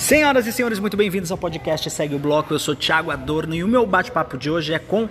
Senhoras 0.00 0.46
e 0.46 0.52
senhores, 0.52 0.78
muito 0.78 0.96
bem-vindos 0.96 1.30
ao 1.30 1.36
podcast 1.36 1.90
Segue 1.90 2.14
o 2.14 2.18
Bloco. 2.18 2.54
Eu 2.54 2.58
sou 2.58 2.74
Thiago 2.74 3.10
Adorno 3.10 3.54
e 3.54 3.62
o 3.62 3.68
meu 3.68 3.86
bate-papo 3.86 4.38
de 4.38 4.50
hoje 4.50 4.72
é 4.72 4.78
com 4.78 5.06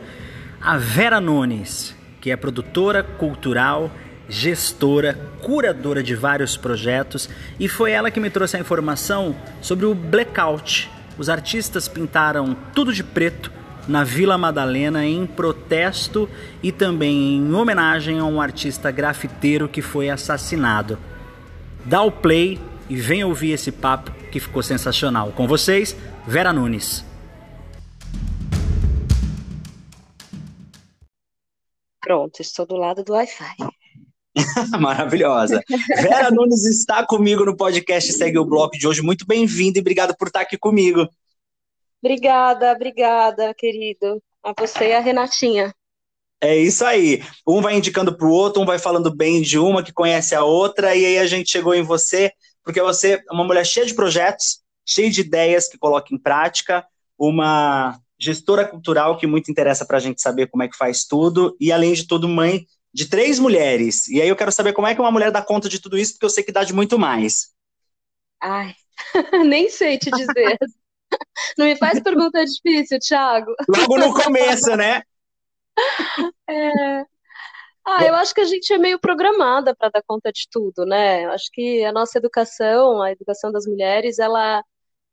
a 0.60 0.78
Vera 0.78 1.22
Nunes, 1.22 1.96
que 2.20 2.32
é 2.32 2.36
produtora 2.36 3.04
cultural, 3.04 3.92
gestora, 4.28 5.14
curadora 5.44 6.02
de 6.02 6.16
vários 6.16 6.58
projetos 6.58 7.30
e 7.60 7.70
foi 7.70 7.92
ela 7.92 8.10
que 8.10 8.20
me 8.20 8.32
trouxe 8.32 8.58
a 8.58 8.60
informação 8.60 9.36
sobre 9.62 9.86
o 9.86 9.94
blackout. 9.94 10.90
Os 11.20 11.30
artistas 11.30 11.88
pintaram 11.88 12.58
tudo 12.74 12.92
de 12.92 13.04
preto 13.04 13.52
na 13.88 14.04
Vila 14.04 14.40
Madalena 14.40 15.06
em 15.06 15.24
protesto 15.28 16.28
e 16.64 16.72
também 16.72 17.38
em 17.38 17.54
homenagem 17.54 18.18
a 18.18 18.26
um 18.26 18.42
artista 18.42 18.90
grafiteiro 18.90 19.70
que 19.70 19.84
foi 19.84 20.10
assassinado. 20.10 20.98
Dá 21.86 22.02
o 22.02 22.12
play 22.12 22.60
e 22.90 22.96
venha 22.96 23.28
ouvir 23.28 23.52
esse 23.52 23.72
papo 23.72 24.12
que 24.32 24.40
ficou 24.40 24.64
sensacional. 24.64 25.32
Com 25.32 25.48
vocês, 25.48 25.96
Vera 26.26 26.52
Nunes. 26.52 27.06
Pronto, 32.02 32.42
estou 32.42 32.66
do 32.66 32.76
lado 32.76 33.04
do 33.04 33.14
Wi-Fi. 33.14 33.56
Maravilhosa. 34.80 35.62
Vera 36.02 36.32
Nunes 36.32 36.66
está 36.66 37.06
comigo 37.06 37.46
no 37.46 37.56
podcast 37.56 38.12
Segue 38.14 38.40
o 38.40 38.46
Bloco 38.46 38.78
de 38.78 38.88
hoje. 38.88 39.02
Muito 39.04 39.28
bem-vinda 39.28 39.78
e 39.78 39.82
obrigado 39.82 40.16
por 40.18 40.28
estar 40.28 40.42
aqui 40.42 40.58
comigo. 40.58 41.08
Obrigada, 42.02 42.72
obrigada, 42.72 43.54
querido. 43.54 44.22
A 44.44 44.54
você 44.58 44.90
e 44.90 44.94
a 44.94 45.00
Renatinha. 45.00 45.74
É 46.42 46.56
isso 46.58 46.86
aí. 46.86 47.22
Um 47.46 47.62
vai 47.62 47.76
indicando 47.76 48.16
para 48.16 48.26
o 48.26 48.32
outro, 48.32 48.62
um 48.62 48.66
vai 48.66 48.80
falando 48.80 49.14
bem 49.14 49.42
de 49.42 49.60
uma 49.60 49.84
que 49.84 49.92
conhece 49.92 50.34
a 50.34 50.44
outra, 50.44 50.96
e 50.96 51.06
aí 51.06 51.18
a 51.20 51.28
gente 51.28 51.52
chegou 51.52 51.76
em 51.76 51.84
você 51.84 52.32
porque 52.70 52.84
você 52.84 53.16
é 53.16 53.34
uma 53.34 53.44
mulher 53.44 53.66
cheia 53.66 53.84
de 53.84 53.96
projetos, 53.96 54.60
cheia 54.86 55.10
de 55.10 55.22
ideias 55.22 55.68
que 55.68 55.76
coloca 55.76 56.14
em 56.14 56.20
prática, 56.20 56.86
uma 57.18 58.00
gestora 58.20 58.64
cultural 58.64 59.18
que 59.18 59.26
muito 59.26 59.50
interessa 59.50 59.88
para 59.88 59.98
a 59.98 60.00
gente 60.00 60.22
saber 60.22 60.46
como 60.46 60.62
é 60.62 60.68
que 60.68 60.78
faz 60.78 61.04
tudo, 61.04 61.58
e 61.60 61.72
além 61.72 61.94
de 61.94 62.06
tudo, 62.06 62.30
mãe 62.30 62.68
de 62.94 63.08
três 63.10 63.40
mulheres. 63.40 64.08
E 64.08 64.22
aí 64.22 64.30
eu 64.30 64.36
quero 64.36 64.52
saber 64.52 64.74
como 64.74 64.86
é 64.86 64.94
que 64.94 65.02
uma 65.02 65.12
mulher 65.12 65.32
dá 65.32 65.42
conta 65.42 65.68
de 65.68 65.82
tudo 65.82 65.98
isso, 65.98 66.14
porque 66.14 66.28
eu 66.28 66.30
sei 66.30 66.44
que 66.44 66.52
dá 66.52 66.64
de 66.64 66.72
muito 66.72 67.00
mais. 67.00 67.48
Ai, 68.40 68.76
nem 69.50 69.68
sei 69.68 69.98
te 69.98 70.12
dizer. 70.12 70.56
Não 71.58 71.66
me 71.66 71.76
faz 71.76 72.00
pergunta 72.00 72.46
difícil, 72.46 73.00
Thiago. 73.00 73.52
Logo 73.68 73.98
no 73.98 74.14
começo, 74.14 74.76
né? 74.76 75.02
É, 76.48 77.04
ah, 77.98 78.06
eu 78.06 78.16
acho 78.16 78.34
que 78.34 78.42
a 78.42 78.46
gente 78.46 78.72
é 78.74 78.78
meio 78.78 79.00
programada 79.00 79.76
para 79.76 79.90
dar 79.90 80.04
conta 80.08 80.32
de 80.32 80.48
tudo, 80.52 80.86
né? 80.86 81.26
Eu 81.26 81.32
acho 81.32 81.50
que 81.52 81.84
a 81.84 81.92
nossa 81.92 82.18
educação, 82.18 83.02
a 83.02 83.12
educação 83.12 83.52
das 83.52 83.66
mulheres, 83.66 84.20
ela, 84.20 84.64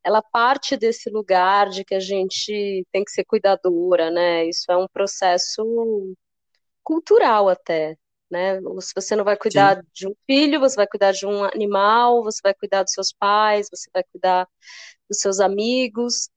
ela 0.05 0.23
parte 0.23 0.77
desse 0.77 1.11
lugar 1.11 1.69
de 1.71 1.85
que 1.85 1.95
a 1.95 2.01
gente 2.01 2.87
tem 2.93 3.05
que 3.05 3.11
ser 3.11 3.25
cuidadora, 3.25 4.11
né? 4.11 4.47
Isso 4.47 4.71
é 4.71 4.77
um 4.77 4.89
processo 4.89 5.65
cultural 6.85 7.49
até, 7.49 7.97
né? 8.31 8.61
Se 8.81 8.93
você 8.95 9.17
não 9.17 9.25
vai 9.25 9.37
cuidar 9.37 9.77
Sim. 9.77 9.83
de 9.95 10.09
um 10.09 10.15
filho, 10.27 10.61
você 10.61 10.77
vai 10.77 10.87
cuidar 10.87 11.13
de 11.13 11.27
um 11.27 11.45
animal, 11.45 12.23
você 12.23 12.41
vai 12.43 12.55
cuidar 12.55 12.83
dos 12.85 12.93
seus 12.93 13.13
pais, 13.13 13.69
você 13.71 13.91
vai 13.93 14.05
cuidar 14.13 14.49
dos 15.09 15.19
seus 15.21 15.41
amigos. 15.41 16.29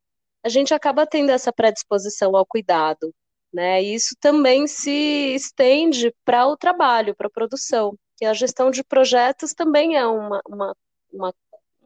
A 0.43 0.49
gente 0.49 0.73
acaba 0.73 1.05
tendo 1.05 1.31
essa 1.31 1.51
predisposição 1.53 2.35
ao 2.35 2.45
cuidado, 2.45 3.13
né? 3.53 3.83
E 3.83 3.95
isso 3.95 4.15
também 4.19 4.67
se 4.67 5.33
estende 5.35 6.13
para 6.23 6.47
o 6.47 6.57
trabalho, 6.57 7.15
para 7.15 7.27
a 7.27 7.31
produção, 7.31 7.97
que 8.17 8.25
a 8.25 8.33
gestão 8.33 8.69
de 8.69 8.83
projetos 8.83 9.53
também 9.53 9.95
é 9.95 10.05
uma, 10.05 10.41
uma, 10.47 10.75
uma, 11.11 11.33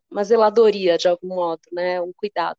uma 0.10 0.24
zeladoria, 0.24 0.98
de 0.98 1.08
algum 1.08 1.28
modo, 1.28 1.62
né? 1.72 2.02
um 2.02 2.12
cuidado. 2.16 2.58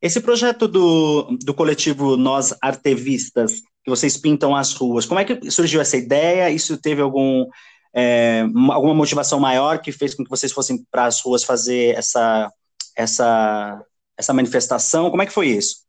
Esse 0.00 0.20
projeto 0.20 0.66
do, 0.66 1.36
do 1.44 1.54
coletivo 1.54 2.16
Nós 2.16 2.52
Artevistas, 2.60 3.60
que 3.84 3.90
vocês 3.90 4.16
pintam 4.16 4.54
as 4.54 4.72
ruas, 4.72 5.06
como 5.06 5.20
é 5.20 5.24
que 5.24 5.50
surgiu 5.50 5.80
essa 5.80 5.96
ideia? 5.96 6.50
Isso 6.50 6.76
teve 6.76 7.00
algum, 7.00 7.46
é, 7.94 8.42
alguma 8.70 8.94
motivação 8.94 9.38
maior 9.38 9.80
que 9.80 9.92
fez 9.92 10.14
com 10.14 10.24
que 10.24 10.30
vocês 10.30 10.50
fossem 10.50 10.84
para 10.90 11.06
as 11.06 11.20
ruas 11.20 11.44
fazer 11.44 11.96
essa, 11.96 12.52
essa, 12.96 13.84
essa 14.16 14.32
manifestação? 14.32 15.10
Como 15.10 15.22
é 15.22 15.26
que 15.26 15.32
foi 15.32 15.48
isso? 15.48 15.82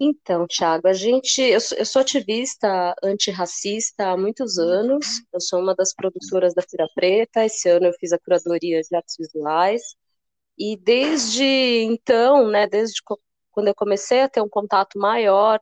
Então, 0.00 0.46
Thiago, 0.46 0.86
a 0.86 0.92
gente, 0.92 1.40
eu, 1.42 1.58
eu 1.76 1.84
sou 1.86 2.00
ativista 2.02 2.94
antirracista 3.02 4.10
há 4.12 4.16
muitos 4.16 4.56
anos. 4.58 5.22
Eu 5.32 5.40
sou 5.40 5.60
uma 5.60 5.74
das 5.74 5.92
produtoras 5.94 6.54
da 6.54 6.62
Feira 6.62 6.86
Preta. 6.94 7.44
Esse 7.44 7.68
ano 7.68 7.86
eu 7.86 7.92
fiz 7.94 8.12
a 8.12 8.18
curadoria 8.18 8.80
de 8.80 8.94
artes 8.96 9.16
visuais. 9.18 9.82
E 10.58 10.76
desde 10.76 11.44
então, 11.44 12.48
né, 12.48 12.66
desde 12.68 13.02
quando 13.50 13.68
eu 13.68 13.74
comecei 13.74 14.22
a 14.22 14.28
ter 14.28 14.40
um 14.42 14.48
contato 14.48 14.98
maior 14.98 15.60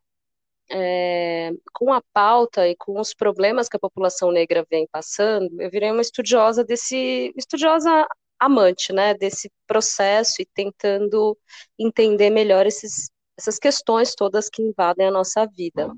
é, 0.70 1.52
com 1.74 1.92
a 1.92 2.02
pauta 2.12 2.68
e 2.68 2.76
com 2.76 3.00
os 3.00 3.14
problemas 3.14 3.68
que 3.68 3.76
a 3.76 3.80
população 3.80 4.32
negra 4.32 4.66
vem 4.70 4.86
passando, 4.90 5.50
eu 5.60 5.70
virei 5.70 5.90
uma 5.90 6.02
estudiosa 6.02 6.64
desse, 6.64 7.32
estudiosa 7.36 8.06
amante, 8.38 8.92
né, 8.92 9.14
desse 9.14 9.50
processo 9.66 10.42
e 10.42 10.46
tentando 10.46 11.38
entender 11.78 12.30
melhor 12.30 12.66
esses 12.66 13.10
essas 13.38 13.58
questões 13.58 14.14
todas 14.14 14.48
que 14.48 14.62
invadem 14.62 15.06
a 15.06 15.10
nossa 15.10 15.46
vida. 15.46 15.92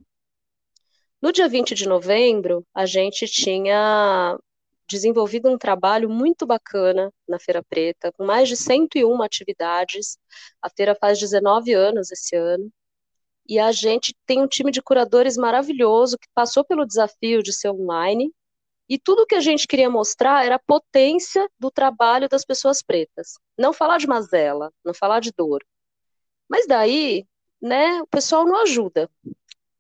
No 1.21 1.32
dia 1.32 1.49
20 1.49 1.75
de 1.75 1.88
novembro, 1.88 2.65
a 2.75 2.87
gente 2.87 3.26
tinha 3.26 4.38
desenvolvido 4.88 5.48
um 5.48 5.59
trabalho 5.59 6.09
muito 6.09 6.47
bacana 6.47 7.12
na 7.28 7.38
Feira 7.38 7.62
Preta, 7.62 8.10
com 8.12 8.25
mais 8.25 8.48
de 8.48 8.56
101 8.56 9.22
atividades. 9.22 10.16
A 10.62 10.71
feira 10.71 10.94
faz 10.94 11.19
19 11.19 11.75
anos 11.75 12.10
esse 12.10 12.34
ano. 12.34 12.71
E 13.47 13.59
a 13.59 13.72
gente 13.72 14.15
tem 14.27 14.43
um 14.43 14.47
time 14.47 14.71
de 14.71 14.82
curadores 14.82 15.37
maravilhoso 15.37 16.19
que 16.19 16.28
passou 16.34 16.65
pelo 16.65 16.87
desafio 16.87 17.43
de 17.43 17.53
ser 17.53 17.71
online. 17.71 18.32
E 18.88 18.98
tudo 18.98 19.27
que 19.27 19.34
a 19.34 19.41
gente 19.41 19.66
queria 19.66 19.91
mostrar 19.91 20.44
era 20.44 20.54
a 20.54 20.60
potência 20.66 21.47
do 21.59 21.71
trabalho 21.71 22.28
das 22.28 22.44
pessoas 22.44 22.82
pretas. 22.82 23.34
Não 23.59 23.72
falar 23.72 23.98
de 23.98 24.06
mazela, 24.06 24.72
não 24.84 24.94
falar 24.94 25.21
de 25.21 25.32
dor, 25.37 25.62
mas 26.48 26.66
daí, 26.66 27.26
né, 27.60 28.00
o 28.03 28.06
pessoal 28.06 28.44
não 28.44 28.62
ajuda. 28.62 29.10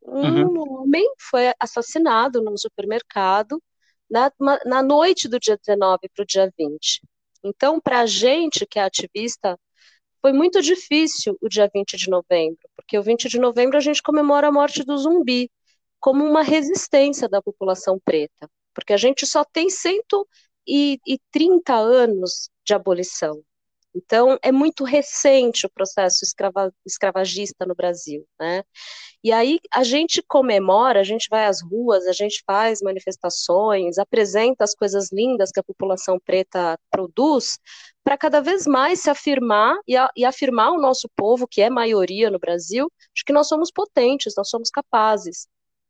Um 0.02 0.46
uhum. 0.46 0.80
homem 0.80 1.06
foi 1.18 1.52
assassinado 1.60 2.42
num 2.42 2.56
supermercado 2.56 3.62
na, 4.10 4.32
na 4.64 4.82
noite 4.82 5.28
do 5.28 5.38
dia 5.38 5.56
19 5.56 6.08
para 6.14 6.22
o 6.22 6.26
dia 6.26 6.52
20. 6.58 7.02
Então, 7.44 7.80
para 7.80 8.00
a 8.00 8.06
gente 8.06 8.66
que 8.66 8.78
é 8.78 8.82
ativista, 8.82 9.58
foi 10.20 10.32
muito 10.32 10.60
difícil 10.60 11.38
o 11.40 11.48
dia 11.48 11.70
20 11.72 11.96
de 11.96 12.10
novembro, 12.10 12.68
porque 12.76 12.98
o 12.98 13.02
20 13.02 13.28
de 13.28 13.38
novembro 13.38 13.76
a 13.76 13.80
gente 13.80 14.02
comemora 14.02 14.48
a 14.48 14.52
morte 14.52 14.82
do 14.82 14.98
zumbi 14.98 15.50
como 16.00 16.24
uma 16.24 16.42
resistência 16.42 17.28
da 17.28 17.42
população 17.42 18.00
preta, 18.04 18.50
porque 18.74 18.92
a 18.92 18.96
gente 18.96 19.26
só 19.26 19.44
tem 19.44 19.70
130 19.70 21.74
anos 21.74 22.50
de 22.64 22.74
abolição. 22.74 23.40
Então, 23.98 24.38
é 24.42 24.52
muito 24.52 24.84
recente 24.84 25.66
o 25.66 25.70
processo 25.70 26.24
escrava, 26.24 26.72
escravagista 26.86 27.66
no 27.66 27.74
Brasil, 27.74 28.24
né? 28.38 28.62
E 29.24 29.32
aí 29.32 29.58
a 29.72 29.82
gente 29.82 30.22
comemora, 30.22 31.00
a 31.00 31.04
gente 31.04 31.26
vai 31.28 31.46
às 31.46 31.60
ruas, 31.60 32.06
a 32.06 32.12
gente 32.12 32.42
faz 32.46 32.80
manifestações, 32.80 33.98
apresenta 33.98 34.62
as 34.62 34.74
coisas 34.74 35.10
lindas 35.12 35.50
que 35.50 35.58
a 35.58 35.64
população 35.64 36.18
preta 36.24 36.78
produz, 36.90 37.58
para 38.04 38.16
cada 38.16 38.40
vez 38.40 38.66
mais 38.66 39.00
se 39.00 39.10
afirmar 39.10 39.76
e, 39.86 39.96
a, 39.96 40.08
e 40.16 40.24
afirmar 40.24 40.70
o 40.70 40.80
nosso 40.80 41.08
povo, 41.16 41.48
que 41.48 41.60
é 41.60 41.68
maioria 41.68 42.30
no 42.30 42.38
Brasil, 42.38 42.90
de 43.14 43.24
que 43.24 43.32
nós 43.32 43.48
somos 43.48 43.70
potentes, 43.72 44.34
nós 44.36 44.48
somos 44.48 44.70
capazes. 44.70 45.48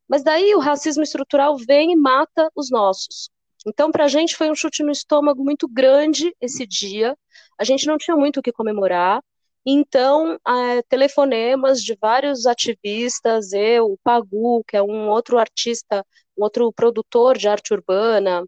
Mas 0.09 0.25
daí 0.25 0.55
o 0.55 0.61
racismo 0.61 1.03
estrutural 1.03 1.59
vem 1.59 1.93
e 1.93 1.97
mata 1.97 2.51
os 2.57 2.71
nossos. 2.71 3.28
Então, 3.66 3.91
para 3.91 4.04
a 4.04 4.09
gente 4.09 4.37
foi 4.37 4.51
um 4.51 4.54
chute 4.54 4.83
no 4.83 4.91
estômago 4.91 5.45
muito 5.45 5.69
grande 5.69 6.34
esse 6.41 6.66
dia. 6.66 7.15
A 7.59 7.65
gente 7.65 7.87
não 7.87 7.99
tinha 7.99 8.16
muito 8.16 8.41
o 8.41 8.43
que 8.43 8.53
comemorar. 8.53 9.22
Então, 9.66 10.39
é, 10.47 10.83
telefonemas 10.89 11.83
de 11.83 11.97
vários 12.01 12.47
ativistas, 12.47 13.53
eu, 13.53 13.87
o 13.93 13.99
Pagu, 14.03 14.65
que 14.66 14.77
é 14.77 14.83
um 14.83 15.09
outro 15.09 15.39
artista, 15.39 16.05
um 16.37 16.43
outro 16.45 16.72
produtor 16.72 17.37
de 17.37 17.49
arte 17.49 17.75
urbana, 17.75 18.45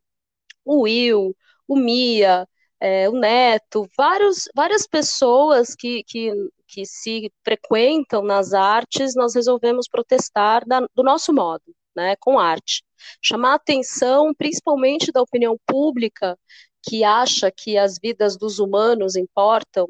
o 0.65 0.83
Will, 0.83 1.37
o 1.69 1.77
Mia, 1.77 2.47
é, 2.81 3.09
o 3.09 3.13
Neto, 3.13 3.87
vários, 3.97 4.49
várias 4.55 4.87
pessoas 4.87 5.75
que, 5.75 6.03
que, 6.05 6.33
que 6.67 6.87
se 6.87 7.33
frequentam 7.45 8.23
nas 8.23 8.55
artes, 8.55 9.15
nós 9.15 9.35
resolvemos 9.35 9.89
protestar 9.89 10.67
da, 10.67 10.81
do 10.95 11.03
nosso 11.03 11.33
modo, 11.35 11.65
né, 11.95 12.17
com 12.21 12.39
arte 12.39 12.83
chamar 13.23 13.53
a 13.53 13.55
atenção, 13.55 14.35
principalmente 14.35 15.13
da 15.13 15.23
opinião 15.23 15.57
pública, 15.67 16.39
que 16.83 17.05
acha 17.05 17.51
que 17.51 17.77
as 17.77 17.99
vidas 17.99 18.37
dos 18.37 18.59
humanos 18.59 19.17
importam, 19.17 19.89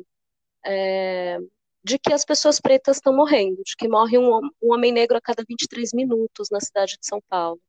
é, 0.64 1.38
de 1.82 1.98
que 1.98 2.12
as 2.12 2.24
pessoas 2.24 2.60
pretas 2.60 2.96
estão 2.96 3.14
morrendo, 3.14 3.62
de 3.64 3.74
que 3.76 3.88
morre 3.88 4.18
um, 4.18 4.40
um 4.62 4.72
homem 4.72 4.92
negro 4.92 5.16
a 5.16 5.20
cada 5.20 5.44
23 5.48 5.92
minutos 5.92 6.48
na 6.50 6.60
cidade 6.60 6.98
de 7.00 7.06
São 7.06 7.22
Paulo. 7.28 7.60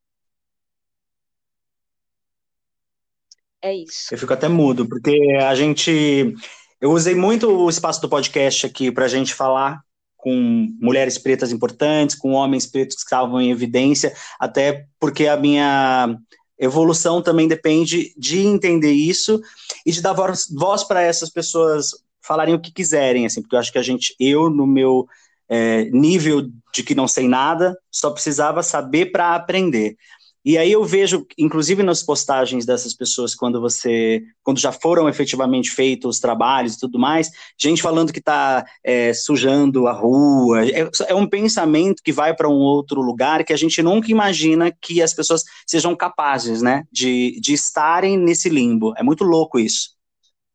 É 3.62 3.74
isso. 3.76 4.14
Eu 4.14 4.18
fico 4.18 4.34
até 4.34 4.48
mudo, 4.48 4.88
porque 4.88 5.38
a 5.40 5.54
gente. 5.54 6.36
Eu 6.80 6.92
usei 6.92 7.14
muito 7.14 7.48
o 7.48 7.70
espaço 7.70 8.02
do 8.02 8.10
podcast 8.10 8.66
aqui 8.66 8.92
para 8.92 9.06
a 9.06 9.08
gente 9.08 9.36
falar 9.36 9.80
com 10.18 10.68
mulheres 10.80 11.18
pretas 11.18 11.52
importantes, 11.52 12.16
com 12.16 12.32
homens 12.32 12.66
pretos 12.66 12.96
que 12.96 13.04
estavam 13.04 13.40
em 13.40 13.52
evidência, 13.52 14.14
até 14.40 14.86
porque 15.00 15.28
a 15.28 15.38
minha 15.38 16.16
evolução 16.62 17.22
também 17.22 17.48
depende 17.48 18.14
de 18.16 18.40
entender 18.40 18.92
isso 18.92 19.42
e 19.84 19.92
de 19.92 20.02
dar 20.02 20.14
voz, 20.14 20.48
voz 20.50 20.84
para 20.84 21.02
essas 21.02 21.30
pessoas 21.30 21.88
falarem 22.22 22.54
o 22.54 22.60
que 22.60 22.72
quiserem, 22.72 23.26
assim, 23.26 23.42
porque 23.42 23.56
eu 23.56 23.60
acho 23.60 23.72
que 23.72 23.80
a 23.80 23.84
gente, 23.84 24.16
eu, 24.20 24.48
no 24.48 24.68
meu 24.68 25.08
é, 25.50 25.86
nível 25.86 26.48
de 26.72 26.84
que 26.84 26.94
não 26.94 27.08
sei 27.08 27.28
nada, 27.28 27.76
só 27.92 28.12
precisava 28.12 28.62
saber 28.62 29.08
para 29.08 29.34
aprender. 29.34 29.98
E 30.44 30.58
aí 30.58 30.72
eu 30.72 30.84
vejo, 30.84 31.26
inclusive 31.38 31.84
nas 31.84 32.02
postagens 32.02 32.66
dessas 32.66 32.96
pessoas, 32.96 33.36
quando 33.36 33.62
você, 33.62 34.24
quando 34.44 34.60
já 34.60 34.72
foram 34.72 35.08
efetivamente 35.08 35.70
feitos 35.70 36.16
os 36.16 36.20
trabalhos 36.20 36.74
e 36.74 36.80
tudo 36.80 36.98
mais, 36.98 37.30
gente 37.60 37.82
falando 37.82 38.12
que 38.12 38.20
está 38.20 38.66
é, 38.84 39.14
sujando 39.14 39.88
a 39.88 39.92
rua. 39.92 40.66
É, 40.68 40.90
é, 41.08 41.16
um 41.16 41.28
pensamento 41.28 42.02
que 42.04 42.12
vai 42.12 42.36
para 42.36 42.50
um 42.50 42.60
outro 42.60 43.02
lugar 43.02 43.44
que 43.44 43.54
a 43.54 43.58
gente 43.58 43.84
nunca 43.84 44.10
imagina 44.10 44.72
que 44.72 45.02
as 45.02 45.14
pessoas 45.14 45.44
sejam 45.68 45.96
capazes, 45.96 46.62
né, 46.62 46.84
de, 46.92 47.40
de 47.40 47.54
estarem 47.54 48.18
nesse 48.18 48.50
limbo. 48.50 48.94
É 48.98 49.04
muito 49.04 49.24
louco 49.24 49.60
isso. 49.60 49.92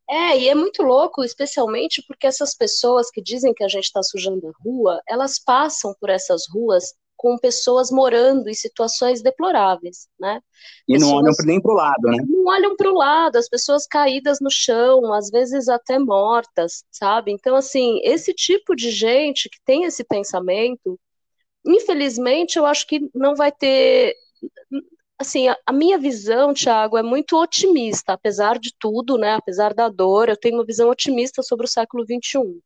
É, 0.08 0.38
e 0.38 0.48
é 0.48 0.54
muito 0.54 0.82
louco, 0.82 1.24
especialmente 1.24 2.02
porque 2.06 2.28
essas 2.28 2.54
pessoas 2.54 3.10
que 3.10 3.20
dizem 3.20 3.52
que 3.52 3.64
a 3.64 3.68
gente 3.68 3.84
está 3.84 4.02
sujando 4.02 4.46
a 4.48 4.52
rua, 4.64 5.00
elas 5.08 5.38
passam 5.38 5.94
por 6.00 6.10
essas 6.10 6.42
ruas 6.52 6.94
com 7.16 7.38
pessoas 7.38 7.90
morando 7.90 8.48
em 8.48 8.54
situações 8.54 9.22
deploráveis, 9.22 10.08
né? 10.20 10.40
E 10.86 10.92
pessoas, 10.92 11.10
não 11.10 11.18
olham 11.18 11.34
nem 11.44 11.60
para 11.60 11.72
o 11.72 11.74
lado, 11.74 12.02
né? 12.08 12.18
Não 12.28 12.44
olham 12.44 12.76
para 12.76 12.90
o 12.90 12.94
lado, 12.94 13.36
as 13.36 13.48
pessoas 13.48 13.86
caídas 13.86 14.38
no 14.40 14.50
chão, 14.50 15.12
às 15.12 15.30
vezes 15.30 15.68
até 15.68 15.98
mortas, 15.98 16.84
sabe? 16.90 17.32
Então, 17.32 17.56
assim, 17.56 18.00
esse 18.02 18.34
tipo 18.34 18.76
de 18.76 18.90
gente 18.90 19.48
que 19.48 19.58
tem 19.64 19.84
esse 19.84 20.04
pensamento, 20.04 20.98
infelizmente, 21.66 22.58
eu 22.58 22.66
acho 22.66 22.86
que 22.86 23.10
não 23.14 23.34
vai 23.34 23.50
ter. 23.50 24.14
Assim, 25.18 25.48
a, 25.48 25.56
a 25.66 25.72
minha 25.72 25.96
visão, 25.96 26.52
Tiago, 26.52 26.98
é 26.98 27.02
muito 27.02 27.40
otimista, 27.40 28.12
apesar 28.12 28.58
de 28.58 28.70
tudo, 28.78 29.16
né? 29.16 29.34
Apesar 29.34 29.72
da 29.72 29.88
dor, 29.88 30.28
eu 30.28 30.36
tenho 30.36 30.56
uma 30.56 30.66
visão 30.66 30.90
otimista 30.90 31.42
sobre 31.42 31.64
o 31.64 31.68
século 31.68 32.04
XXI. 32.04 32.60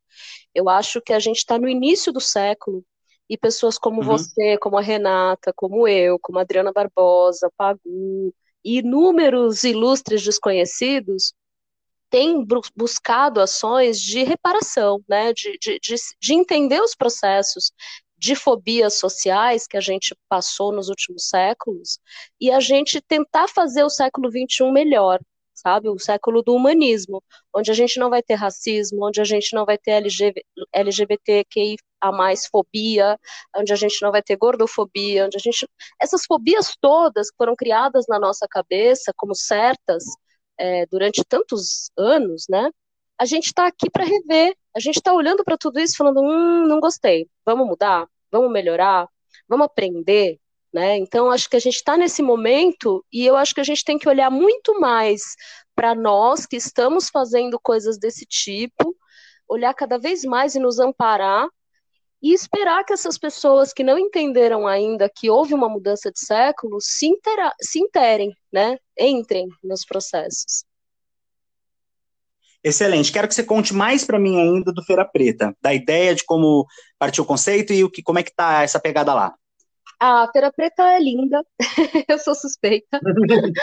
Eu 0.53 0.67
acho 0.67 1.01
que 1.01 1.13
a 1.13 1.19
gente 1.19 1.37
está 1.37 1.57
no 1.57 1.69
início 1.69 2.11
do 2.11 2.19
século 2.19 2.83
e 3.29 3.37
pessoas 3.37 3.77
como 3.77 4.01
uhum. 4.01 4.07
você, 4.07 4.57
como 4.57 4.77
a 4.77 4.81
Renata, 4.81 5.53
como 5.55 5.87
eu, 5.87 6.19
como 6.19 6.39
a 6.39 6.41
Adriana 6.41 6.71
Barbosa, 6.71 7.51
Pagu, 7.57 8.33
e 8.63 8.79
inúmeros 8.79 9.63
ilustres 9.63 10.23
desconhecidos 10.23 11.33
têm 12.09 12.45
buscado 12.75 13.39
ações 13.39 13.99
de 13.99 14.21
reparação, 14.23 15.01
né, 15.07 15.33
de, 15.33 15.57
de, 15.57 15.79
de, 15.79 15.95
de 16.19 16.33
entender 16.33 16.81
os 16.81 16.93
processos 16.93 17.71
de 18.17 18.35
fobias 18.35 18.95
sociais 18.99 19.65
que 19.65 19.77
a 19.77 19.81
gente 19.81 20.15
passou 20.29 20.71
nos 20.71 20.89
últimos 20.89 21.27
séculos 21.27 21.97
e 22.39 22.51
a 22.51 22.59
gente 22.59 23.01
tentar 23.01 23.47
fazer 23.47 23.83
o 23.83 23.89
século 23.89 24.29
XXI 24.29 24.71
melhor, 24.71 25.19
sabe? 25.61 25.89
O 25.89 25.99
século 25.99 26.41
do 26.41 26.55
humanismo, 26.55 27.23
onde 27.55 27.71
a 27.71 27.73
gente 27.73 27.99
não 27.99 28.09
vai 28.09 28.21
ter 28.23 28.35
racismo, 28.35 29.05
onde 29.07 29.21
a 29.21 29.23
gente 29.23 29.53
não 29.55 29.65
vai 29.65 29.77
ter 29.77 29.91
LGBT, 29.91 30.43
LGBTQI 30.73 31.77
a 32.01 32.11
mais 32.11 32.47
fobia, 32.47 33.17
onde 33.55 33.71
a 33.71 33.75
gente 33.75 34.01
não 34.01 34.11
vai 34.11 34.21
ter 34.23 34.35
gordofobia, 34.37 35.25
onde 35.25 35.37
a 35.37 35.39
gente. 35.39 35.67
Essas 36.01 36.25
fobias 36.25 36.75
todas 36.81 37.29
que 37.29 37.37
foram 37.37 37.55
criadas 37.55 38.05
na 38.09 38.19
nossa 38.19 38.47
cabeça 38.49 39.13
como 39.15 39.35
certas 39.35 40.03
é, 40.57 40.85
durante 40.87 41.23
tantos 41.25 41.91
anos, 41.97 42.45
né? 42.49 42.69
A 43.19 43.25
gente 43.25 43.47
está 43.47 43.67
aqui 43.67 43.89
para 43.89 44.03
rever, 44.03 44.55
a 44.75 44.79
gente 44.79 44.97
está 44.97 45.13
olhando 45.13 45.43
para 45.43 45.57
tudo 45.57 45.79
isso 45.79 45.95
falando, 45.97 46.21
hum, 46.21 46.67
não 46.67 46.79
gostei, 46.79 47.27
vamos 47.45 47.67
mudar, 47.67 48.07
vamos 48.31 48.51
melhorar, 48.51 49.07
vamos 49.47 49.65
aprender, 49.65 50.39
né? 50.73 50.97
Então, 50.97 51.29
acho 51.29 51.49
que 51.49 51.55
a 51.55 51.59
gente 51.59 51.75
está 51.75 51.97
nesse 51.97 52.21
momento 52.21 53.05
e 53.11 53.25
eu 53.25 53.35
acho 53.35 53.53
que 53.53 53.61
a 53.61 53.63
gente 53.63 53.83
tem 53.83 53.97
que 53.97 54.07
olhar 54.07 54.29
muito 54.29 54.79
mais 54.79 55.21
para 55.75 55.93
nós 55.93 56.45
que 56.45 56.55
estamos 56.55 57.09
fazendo 57.09 57.59
coisas 57.59 57.97
desse 57.97 58.25
tipo, 58.25 58.95
olhar 59.47 59.73
cada 59.73 59.97
vez 59.97 60.23
mais 60.23 60.55
e 60.55 60.59
nos 60.59 60.79
amparar 60.79 61.47
e 62.21 62.33
esperar 62.33 62.85
que 62.85 62.93
essas 62.93 63.17
pessoas 63.17 63.73
que 63.73 63.83
não 63.83 63.97
entenderam 63.97 64.67
ainda 64.67 65.09
que 65.09 65.29
houve 65.29 65.53
uma 65.53 65.67
mudança 65.67 66.11
de 66.11 66.19
século 66.19 66.77
se, 66.79 67.07
intera 67.07 67.51
se 67.59 67.79
interem, 67.79 68.31
né? 68.53 68.77
Entrem 68.97 69.47
nos 69.63 69.83
processos. 69.83 70.63
Excelente. 72.63 73.11
Quero 73.11 73.27
que 73.27 73.33
você 73.33 73.43
conte 73.43 73.73
mais 73.73 74.05
para 74.05 74.19
mim 74.19 74.39
ainda 74.39 74.71
do 74.71 74.83
Feira 74.83 75.03
Preta, 75.03 75.55
da 75.59 75.73
ideia 75.73 76.13
de 76.13 76.23
como 76.23 76.67
partiu 76.99 77.23
o 77.23 77.27
conceito 77.27 77.73
e 77.73 77.83
o 77.83 77.89
que, 77.89 78.03
como 78.03 78.19
é 78.19 78.23
que 78.23 78.33
tá 78.35 78.61
essa 78.61 78.79
pegada 78.79 79.13
lá. 79.15 79.33
A 80.03 80.27
Feira 80.31 80.51
Preta 80.51 80.81
é 80.93 80.99
linda, 80.99 81.45
eu 82.09 82.17
sou 82.17 82.33
suspeita. 82.33 82.99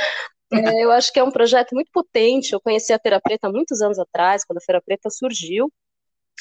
é, 0.52 0.84
eu 0.84 0.92
acho 0.92 1.12
que 1.12 1.18
é 1.18 1.24
um 1.24 1.32
projeto 1.32 1.74
muito 1.74 1.90
potente. 1.92 2.52
Eu 2.52 2.60
conheci 2.60 2.92
a 2.92 2.98
Feira 3.00 3.20
Preta 3.20 3.48
há 3.48 3.50
muitos 3.50 3.82
anos 3.82 3.98
atrás, 3.98 4.44
quando 4.44 4.58
a 4.58 4.60
Feira 4.60 4.80
Preta 4.80 5.10
surgiu. 5.10 5.68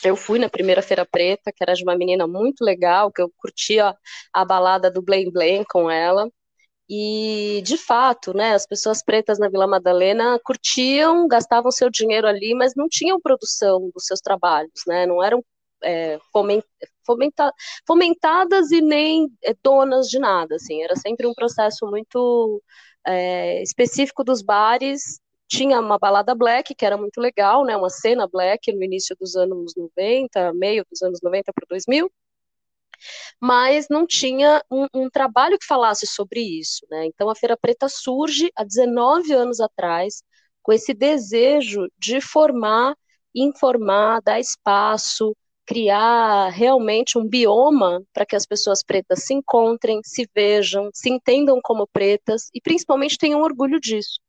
Eu 0.03 0.15
fui 0.15 0.37
na 0.37 0.49
primeira 0.49 0.83
Feira 0.83 1.03
Preta, 1.03 1.51
que 1.51 1.63
era 1.63 1.73
de 1.73 1.81
uma 1.81 1.97
menina 1.97 2.27
muito 2.27 2.63
legal, 2.63 3.11
que 3.11 3.19
eu 3.19 3.31
curtia 3.37 3.95
a 4.31 4.45
balada 4.45 4.91
do 4.91 5.01
Blame 5.01 5.31
Blame 5.31 5.65
com 5.65 5.89
ela. 5.89 6.29
E, 6.87 7.63
de 7.65 7.75
fato, 7.75 8.35
né, 8.35 8.53
as 8.53 8.67
pessoas 8.67 9.03
pretas 9.03 9.39
na 9.39 9.49
Vila 9.49 9.65
Madalena 9.65 10.39
curtiam, 10.43 11.27
gastavam 11.27 11.71
seu 11.71 11.89
dinheiro 11.89 12.27
ali, 12.27 12.53
mas 12.53 12.75
não 12.75 12.87
tinham 12.87 13.19
produção 13.19 13.89
dos 13.95 14.05
seus 14.05 14.21
trabalhos, 14.21 14.83
né, 14.85 15.07
não 15.07 15.23
eram 15.23 15.43
é, 15.83 16.19
fomenta, 17.07 17.51
fomentadas 17.87 18.71
e 18.71 18.81
nem 18.81 19.27
é, 19.43 19.55
donas 19.63 20.07
de 20.07 20.19
nada, 20.19 20.55
assim, 20.55 20.83
era 20.83 20.95
sempre 20.95 21.25
um 21.27 21.33
processo 21.33 21.87
muito 21.87 22.61
é, 23.07 23.63
específico 23.63 24.23
dos 24.23 24.41
bares. 24.41 25.19
Tinha 25.47 25.79
uma 25.79 25.97
balada 25.97 26.35
black, 26.35 26.75
que 26.75 26.85
era 26.85 26.97
muito 26.97 27.19
legal, 27.21 27.65
né, 27.65 27.77
uma 27.77 27.89
cena 27.89 28.27
black 28.27 28.71
no 28.73 28.83
início 28.83 29.15
dos 29.19 29.35
anos 29.35 29.73
90, 29.77 30.53
meio 30.53 30.85
dos 30.91 31.01
anos 31.01 31.19
90 31.23 31.53
para 31.53 31.65
2000, 31.69 32.11
mas 33.39 33.87
não 33.89 34.05
tinha 34.05 34.61
um, 34.71 34.87
um, 34.93 35.09
trabalho 35.09 35.57
que 35.57 35.65
falasse 35.65 36.05
sobre 36.05 36.41
isso, 36.41 36.85
né, 36.89 37.05
então 37.05 37.29
a 37.29 37.35
Feira 37.35 37.57
Preta 37.57 37.87
surge 37.87 38.51
há 38.55 38.63
19 38.63 39.31
anos 39.33 39.59
atrás, 39.59 40.23
com 40.61 40.73
esse 40.73 40.93
desejo 40.93 41.87
de 41.97 42.19
formar, 42.19 42.93
informar, 43.33 44.21
dar 44.21 44.39
espaço, 44.39 45.35
criar 45.67 46.49
realmente 46.49 47.17
um 47.17 47.27
bioma 47.27 48.01
para 48.13 48.25
que 48.25 48.37
as 48.37 48.45
pessoas 48.45 48.81
pretas 48.81 49.25
se 49.25 49.33
encontrem, 49.33 49.99
se 50.03 50.27
vejam, 50.33 50.89
se 50.93 51.09
entendam 51.09 51.59
como 51.61 51.85
pretas 51.85 52.49
e 52.53 52.61
principalmente 52.61 53.17
tenham 53.17 53.41
orgulho 53.41 53.77
disso. 53.79 54.19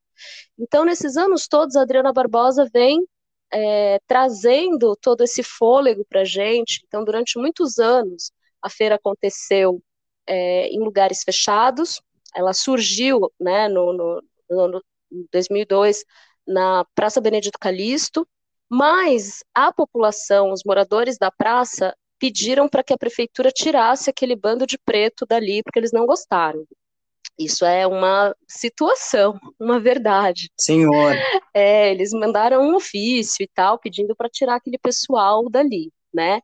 Então, 0.59 0.85
nesses 0.85 1.17
anos 1.17 1.47
todos, 1.47 1.77
a 1.77 1.83
Adriana 1.83 2.13
Barbosa 2.13 2.69
vem 2.73 3.07
é, 3.53 4.01
trazendo 4.07 4.97
todo 5.01 5.23
esse 5.23 5.45
fôlego 5.45 6.05
para 6.09 6.23
a 6.23 6.25
gente. 6.25 6.83
Então, 6.87 7.05
durante 7.05 7.39
muitos 7.39 7.79
anos, 7.79 8.33
a 8.61 8.69
feira 8.69 8.97
aconteceu 8.97 9.81
é, 10.27 10.67
em 10.67 10.81
lugares 10.81 11.23
fechados. 11.23 12.03
Ela 12.35 12.53
surgiu 12.53 13.33
né, 13.41 13.69
no, 13.69 13.93
no, 13.93 14.23
no 14.51 14.83
2002 15.33 16.05
na 16.45 16.85
Praça 16.97 17.21
Benedito 17.21 17.59
Calixto, 17.61 18.27
mas 18.69 19.43
a 19.55 19.73
população, 19.73 20.53
os 20.53 20.63
moradores 20.65 21.17
da 21.17 21.31
praça, 21.31 21.95
pediram 22.19 22.69
para 22.69 22.83
que 22.83 22.93
a 22.93 22.99
prefeitura 22.99 23.51
tirasse 23.51 24.11
aquele 24.11 24.37
bando 24.37 24.67
de 24.67 24.77
preto 24.77 25.25
dali, 25.25 25.63
porque 25.63 25.79
eles 25.79 25.93
não 25.93 26.05
gostaram. 26.05 26.67
Isso 27.39 27.65
é 27.65 27.87
uma 27.87 28.35
situação, 28.49 29.39
uma 29.59 29.79
verdade. 29.79 30.51
Senhor. 30.59 31.15
É, 31.55 31.91
eles 31.91 32.13
mandaram 32.13 32.63
um 32.63 32.75
ofício 32.75 33.43
e 33.45 33.49
tal, 33.49 33.79
pedindo 33.79 34.15
para 34.17 34.29
tirar 34.29 34.57
aquele 34.57 34.79
pessoal 34.79 35.49
dali, 35.49 35.93
né? 36.13 36.41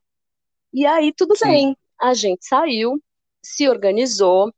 E 0.73 0.87
aí 0.87 1.13
tudo 1.13 1.37
Sim. 1.37 1.47
bem, 1.47 1.77
a 2.01 2.15
gente 2.15 2.47
saiu, 2.47 3.01
se 3.43 3.69
organizou, 3.69 4.53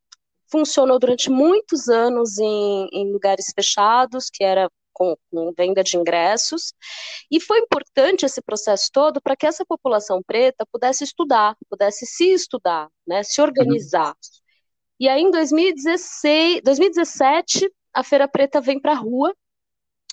funcionou 0.50 0.98
durante 0.98 1.30
muitos 1.30 1.88
anos 1.88 2.38
em, 2.38 2.88
em 2.92 3.12
lugares 3.12 3.52
fechados, 3.54 4.28
que 4.30 4.44
era 4.44 4.70
com, 4.96 5.14
com, 5.30 5.52
venda 5.56 5.84
de 5.84 5.98
ingressos, 5.98 6.72
e 7.30 7.38
foi 7.38 7.58
importante 7.58 8.24
esse 8.24 8.40
processo 8.40 8.88
todo 8.90 9.20
para 9.20 9.36
que 9.36 9.46
essa 9.46 9.64
população 9.64 10.22
preta 10.26 10.64
pudesse 10.72 11.04
estudar, 11.04 11.54
pudesse 11.68 12.06
se 12.06 12.32
estudar, 12.32 12.88
né, 13.06 13.22
se 13.22 13.40
organizar. 13.42 14.08
Uhum. 14.08 14.14
E 14.98 15.08
aí, 15.08 15.20
em 15.20 15.30
2016, 15.30 16.62
2017, 16.64 17.70
a 17.92 18.02
Feira 18.02 18.26
Preta 18.26 18.60
vem 18.60 18.80
para 18.80 18.92
a 18.92 18.96
rua. 18.96 19.34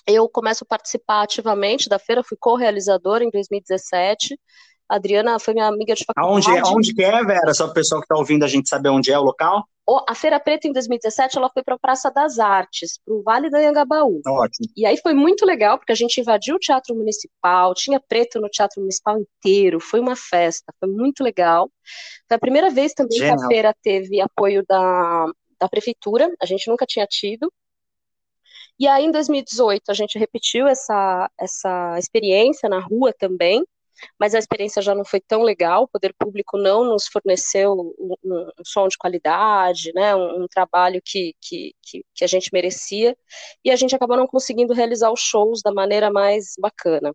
Eu 0.06 0.28
começo 0.28 0.64
a 0.64 0.66
participar 0.66 1.22
ativamente 1.22 1.88
da 1.88 1.98
feira, 1.98 2.22
fui 2.22 2.36
co-realizadora 2.38 3.24
em 3.24 3.30
2017. 3.30 4.38
A 4.86 4.96
Adriana 4.96 5.38
foi 5.38 5.54
minha 5.54 5.66
amiga 5.66 5.94
de 5.94 6.04
faculdade. 6.04 6.46
Aonde, 6.46 6.58
é, 6.58 6.60
aonde 6.60 6.94
que 6.94 7.02
é, 7.02 7.24
Vera? 7.24 7.54
Só 7.54 7.64
para 7.64 7.70
o 7.70 7.74
pessoal 7.74 8.02
que 8.02 8.04
está 8.04 8.16
ouvindo 8.16 8.44
a 8.44 8.48
gente 8.48 8.68
saber 8.68 8.90
onde 8.90 9.10
é 9.10 9.18
o 9.18 9.22
local. 9.22 9.66
A 10.08 10.14
Feira 10.14 10.40
Preta 10.40 10.66
em 10.66 10.72
2017 10.72 11.36
ela 11.36 11.50
foi 11.50 11.62
para 11.62 11.74
a 11.74 11.78
Praça 11.78 12.10
das 12.10 12.38
Artes, 12.38 12.98
para 13.04 13.14
o 13.14 13.22
Vale 13.22 13.50
do 13.50 13.56
Anhangabaú. 13.56 14.20
Ótimo. 14.26 14.68
E 14.74 14.86
aí 14.86 14.96
foi 14.96 15.12
muito 15.12 15.44
legal, 15.44 15.78
porque 15.78 15.92
a 15.92 15.96
gente 15.96 16.20
invadiu 16.20 16.56
o 16.56 16.58
Teatro 16.58 16.94
Municipal, 16.94 17.74
tinha 17.74 18.00
preto 18.00 18.40
no 18.40 18.48
Teatro 18.48 18.80
Municipal 18.80 19.18
inteiro, 19.18 19.78
foi 19.80 20.00
uma 20.00 20.16
festa, 20.16 20.72
foi 20.80 20.88
muito 20.88 21.22
legal. 21.22 21.70
Foi 22.26 22.36
a 22.36 22.40
primeira 22.40 22.70
vez 22.70 22.94
também 22.94 23.18
Genial. 23.18 23.36
que 23.36 23.44
a 23.44 23.48
feira 23.48 23.74
teve 23.82 24.20
apoio 24.20 24.64
da, 24.66 25.26
da 25.60 25.68
prefeitura, 25.68 26.32
a 26.40 26.46
gente 26.46 26.68
nunca 26.68 26.86
tinha 26.86 27.06
tido. 27.06 27.52
E 28.78 28.88
aí, 28.88 29.04
em 29.04 29.10
2018, 29.10 29.82
a 29.88 29.94
gente 29.94 30.18
repetiu 30.18 30.66
essa, 30.66 31.30
essa 31.38 31.98
experiência 31.98 32.68
na 32.68 32.80
rua 32.80 33.12
também, 33.16 33.64
mas 34.18 34.34
a 34.34 34.38
experiência 34.38 34.82
já 34.82 34.94
não 34.94 35.04
foi 35.04 35.20
tão 35.20 35.42
legal, 35.42 35.84
o 35.84 35.88
poder 35.88 36.14
público 36.18 36.58
não 36.58 36.84
nos 36.84 37.06
forneceu 37.06 37.72
um, 37.72 38.14
um, 38.24 38.50
som 38.64 38.88
de 38.88 38.98
qualidade, 38.98 39.92
né, 39.94 40.14
um, 40.14 40.44
um 40.44 40.48
trabalho 40.48 41.00
que, 41.04 41.34
que, 41.40 41.74
que, 41.82 42.04
que, 42.14 42.24
a 42.24 42.26
gente 42.28 42.50
merecia, 42.52 43.16
e 43.64 43.70
a 43.70 43.76
gente 43.76 43.94
acabou 43.94 44.16
não 44.16 44.26
conseguindo 44.26 44.72
realizar 44.72 45.10
os 45.12 45.20
shows 45.20 45.62
da 45.62 45.72
maneira 45.72 46.10
mais 46.10 46.54
bacana. 46.58 47.14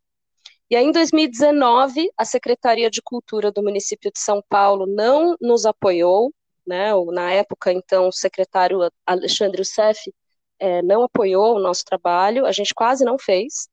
E 0.69 0.75
aí, 0.75 0.85
em 0.85 0.91
2019, 0.91 2.11
a 2.15 2.25
Secretaria 2.25 2.91
de 2.91 3.01
Cultura 3.01 3.51
do 3.51 3.63
município 3.63 4.11
de 4.11 4.19
São 4.19 4.43
Paulo 4.47 4.85
não 4.85 5.35
nos 5.41 5.65
apoiou, 5.65 6.31
né, 6.65 6.91
na 7.11 7.31
época, 7.31 7.71
então, 7.71 8.07
o 8.07 8.11
secretário 8.11 8.79
Alexandre 9.05 9.61
Youssef 9.61 10.13
é, 10.59 10.81
não 10.83 11.03
apoiou 11.03 11.55
o 11.55 11.59
nosso 11.59 11.83
trabalho, 11.85 12.45
a 12.45 12.51
gente 12.51 12.73
quase 12.75 13.03
não 13.03 13.17
fez, 13.17 13.67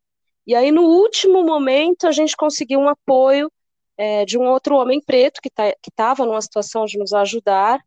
e 0.47 0.55
aí, 0.55 0.71
no 0.71 0.83
último 0.83 1.45
momento, 1.45 2.07
a 2.07 2.13
gente 2.13 2.37
conseguiu 2.37 2.79
um 2.79 2.89
apoio 2.89 3.51
é, 3.99 4.25
de 4.25 4.39
um 4.39 4.45
outro 4.45 4.77
homem 4.77 5.01
preto 5.05 5.41
que 5.43 5.51
tá, 5.51 5.75
estava 5.87 6.25
numa 6.25 6.41
situação 6.41 6.85
de 6.85 6.99
nos 6.99 7.13
ajudar, 7.13 7.81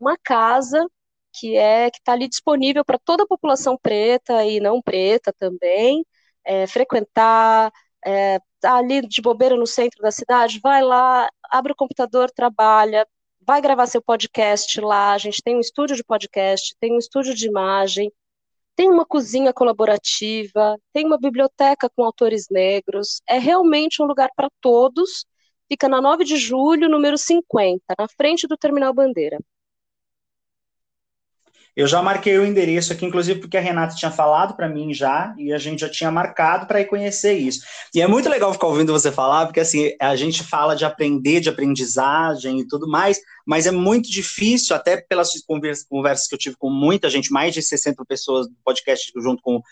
uma 0.00 0.16
casa 0.18 0.84
que 1.32 1.56
é 1.56 1.90
que 1.90 1.98
está 1.98 2.12
ali 2.12 2.28
disponível 2.28 2.84
para 2.84 2.98
toda 2.98 3.22
a 3.24 3.26
população 3.26 3.78
preta 3.80 4.44
e 4.44 4.60
não 4.60 4.82
preta 4.82 5.32
também, 5.38 6.04
é, 6.44 6.66
frequentar, 6.66 7.72
é, 8.04 8.38
tá 8.60 8.76
ali 8.76 9.06
de 9.06 9.20
bobeira 9.22 9.56
no 9.56 9.66
centro 9.66 10.00
da 10.02 10.10
cidade, 10.10 10.60
vai 10.62 10.82
lá, 10.82 11.28
abre 11.50 11.72
o 11.72 11.76
computador, 11.76 12.30
trabalha, 12.30 13.06
vai 13.40 13.60
gravar 13.60 13.86
seu 13.86 14.02
podcast 14.02 14.80
lá. 14.80 15.12
A 15.12 15.18
gente 15.18 15.42
tem 15.42 15.56
um 15.56 15.60
estúdio 15.60 15.96
de 15.96 16.04
podcast, 16.04 16.74
tem 16.80 16.94
um 16.94 16.98
estúdio 16.98 17.34
de 17.34 17.46
imagem, 17.46 18.10
tem 18.76 18.90
uma 18.90 19.04
cozinha 19.04 19.52
colaborativa, 19.52 20.78
tem 20.92 21.06
uma 21.06 21.18
biblioteca 21.18 21.90
com 21.90 22.04
autores 22.04 22.46
negros. 22.50 23.20
É 23.28 23.38
realmente 23.38 24.02
um 24.02 24.06
lugar 24.06 24.30
para 24.34 24.48
todos. 24.60 25.26
Fica 25.68 25.88
na 25.88 26.00
9 26.00 26.24
de 26.24 26.36
julho, 26.36 26.88
número 26.88 27.16
50, 27.18 27.82
na 27.98 28.08
frente 28.08 28.46
do 28.46 28.56
Terminal 28.56 28.92
Bandeira. 28.94 29.38
Eu 31.74 31.86
já 31.86 32.02
marquei 32.02 32.38
o 32.38 32.44
endereço 32.44 32.92
aqui, 32.92 33.06
inclusive 33.06 33.40
porque 33.40 33.56
a 33.56 33.60
Renata 33.60 33.94
tinha 33.94 34.10
falado 34.10 34.54
para 34.54 34.68
mim 34.68 34.92
já, 34.92 35.34
e 35.38 35.52
a 35.52 35.58
gente 35.58 35.80
já 35.80 35.88
tinha 35.88 36.10
marcado 36.10 36.66
para 36.66 36.80
ir 36.80 36.84
conhecer 36.84 37.32
isso. 37.32 37.64
E 37.94 38.02
é 38.02 38.06
muito 38.06 38.28
legal 38.28 38.52
ficar 38.52 38.66
ouvindo 38.66 38.92
você 38.92 39.10
falar, 39.10 39.46
porque 39.46 39.60
assim, 39.60 39.92
a 39.98 40.14
gente 40.14 40.42
fala 40.42 40.74
de 40.74 40.84
aprender, 40.84 41.40
de 41.40 41.48
aprendizagem 41.48 42.60
e 42.60 42.66
tudo 42.66 42.86
mais, 42.86 43.20
mas 43.46 43.66
é 43.66 43.70
muito 43.70 44.10
difícil, 44.10 44.76
até 44.76 44.98
pelas 44.98 45.30
conversas 45.88 46.26
que 46.26 46.34
eu 46.34 46.38
tive 46.38 46.56
com 46.56 46.68
muita 46.68 47.08
gente, 47.08 47.32
mais 47.32 47.54
de 47.54 47.62
60 47.62 48.04
pessoas 48.04 48.46
do 48.46 48.54
podcast 48.64 49.10
junto 49.16 49.42
com 49.42 49.62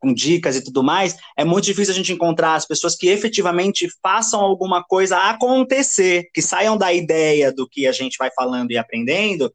com 0.00 0.14
dicas 0.14 0.56
e 0.56 0.64
tudo 0.64 0.82
mais, 0.82 1.16
é 1.36 1.44
muito 1.44 1.66
difícil 1.66 1.92
a 1.92 1.96
gente 1.96 2.12
encontrar 2.12 2.54
as 2.54 2.66
pessoas 2.66 2.96
que 2.96 3.08
efetivamente 3.08 3.86
façam 4.02 4.40
alguma 4.40 4.82
coisa 4.82 5.18
acontecer, 5.18 6.30
que 6.32 6.40
saiam 6.40 6.76
da 6.76 6.92
ideia 6.92 7.52
do 7.52 7.68
que 7.68 7.86
a 7.86 7.92
gente 7.92 8.16
vai 8.18 8.30
falando 8.34 8.70
e 8.70 8.78
aprendendo, 8.78 9.52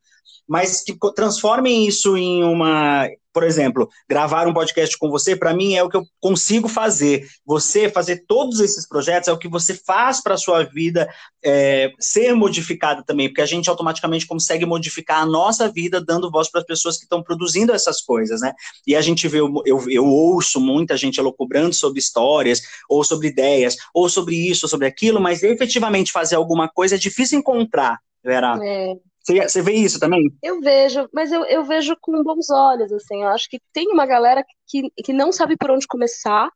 mas 0.48 0.84
que 0.84 0.96
transformem 1.15 1.88
isso 1.88 2.15
em 2.15 2.44
uma, 2.44 3.08
por 3.36 3.44
exemplo, 3.44 3.89
gravar 4.10 4.48
um 4.48 4.53
podcast 4.53 4.98
com 4.98 5.10
você, 5.10 5.36
para 5.36 5.53
mim 5.53 5.75
é 5.75 5.84
o 5.84 5.89
que 5.89 5.98
eu 5.98 6.05
consigo 6.22 6.70
fazer. 6.70 7.27
Você 7.46 7.89
fazer 7.89 8.24
todos 8.25 8.62
esses 8.62 8.88
projetos 8.88 9.27
é 9.27 9.34
o 9.34 9.38
que 9.38 9.50
você 9.50 9.74
faz 9.74 10.24
para 10.24 10.36
a 10.36 10.38
sua 10.38 10.63
vida 10.63 11.05
é, 11.44 11.91
ser 12.00 12.34
modificada 12.34 13.03
também, 13.03 13.27
porque 13.27 13.41
a 13.41 13.46
gente 13.46 13.70
automaticamente 13.70 14.25
consegue 14.25 14.65
modificar 14.65 15.22
a 15.22 15.25
nossa 15.25 15.67
vida 15.70 16.00
dando 16.00 16.32
voz 16.32 16.50
para 16.50 16.62
as 16.62 16.65
pessoas 16.67 16.98
que 16.98 17.03
estão 17.03 17.22
produzindo 17.22 17.74
essas 17.74 18.00
coisas, 18.00 18.39
né? 18.39 18.53
E 18.88 18.96
a 18.96 19.01
gente 19.01 19.27
vê, 19.27 19.41
eu, 19.41 19.51
eu, 19.65 19.89
eu 19.89 20.05
ouço 20.05 20.62
muita 20.62 20.96
gente 20.96 21.20
elocubrando 21.20 21.74
sobre 21.75 22.00
histórias, 22.00 22.62
ou 22.88 23.03
sobre 23.03 23.27
ideias, 23.27 23.75
ou 23.94 24.08
sobre 24.08 24.36
isso, 24.36 24.65
ou 24.65 24.70
sobre 24.70 24.88
aquilo, 24.88 25.20
mas 25.20 25.44
efetivamente 25.44 26.10
fazer 26.10 26.38
alguma 26.38 26.70
coisa 26.70 26.96
é 26.96 26.98
difícil 26.98 27.39
encontrar, 27.39 28.00
Vera. 28.24 28.58
É. 28.63 28.96
Você, 29.25 29.41
você 29.41 29.62
vê 29.62 29.74
isso 29.74 30.00
também? 30.00 30.32
Eu 30.41 30.62
vejo, 30.62 31.10
mas 31.12 31.32
eu, 31.32 31.44
eu 31.46 31.63
vejo 31.63 31.98
com 32.00 32.22
bons 32.22 32.50
olhos, 32.51 32.91
assim. 32.94 33.24
Eu 33.24 33.29
acho 33.29 33.50
que 33.50 33.60
tem 33.74 33.88
uma 33.88 34.05
galera 34.05 34.46
que, 34.67 34.91
que 35.03 35.12
não 35.12 35.32
sabe 35.32 35.58
por 35.58 35.72
onde 35.72 35.88
começar. 35.88 36.50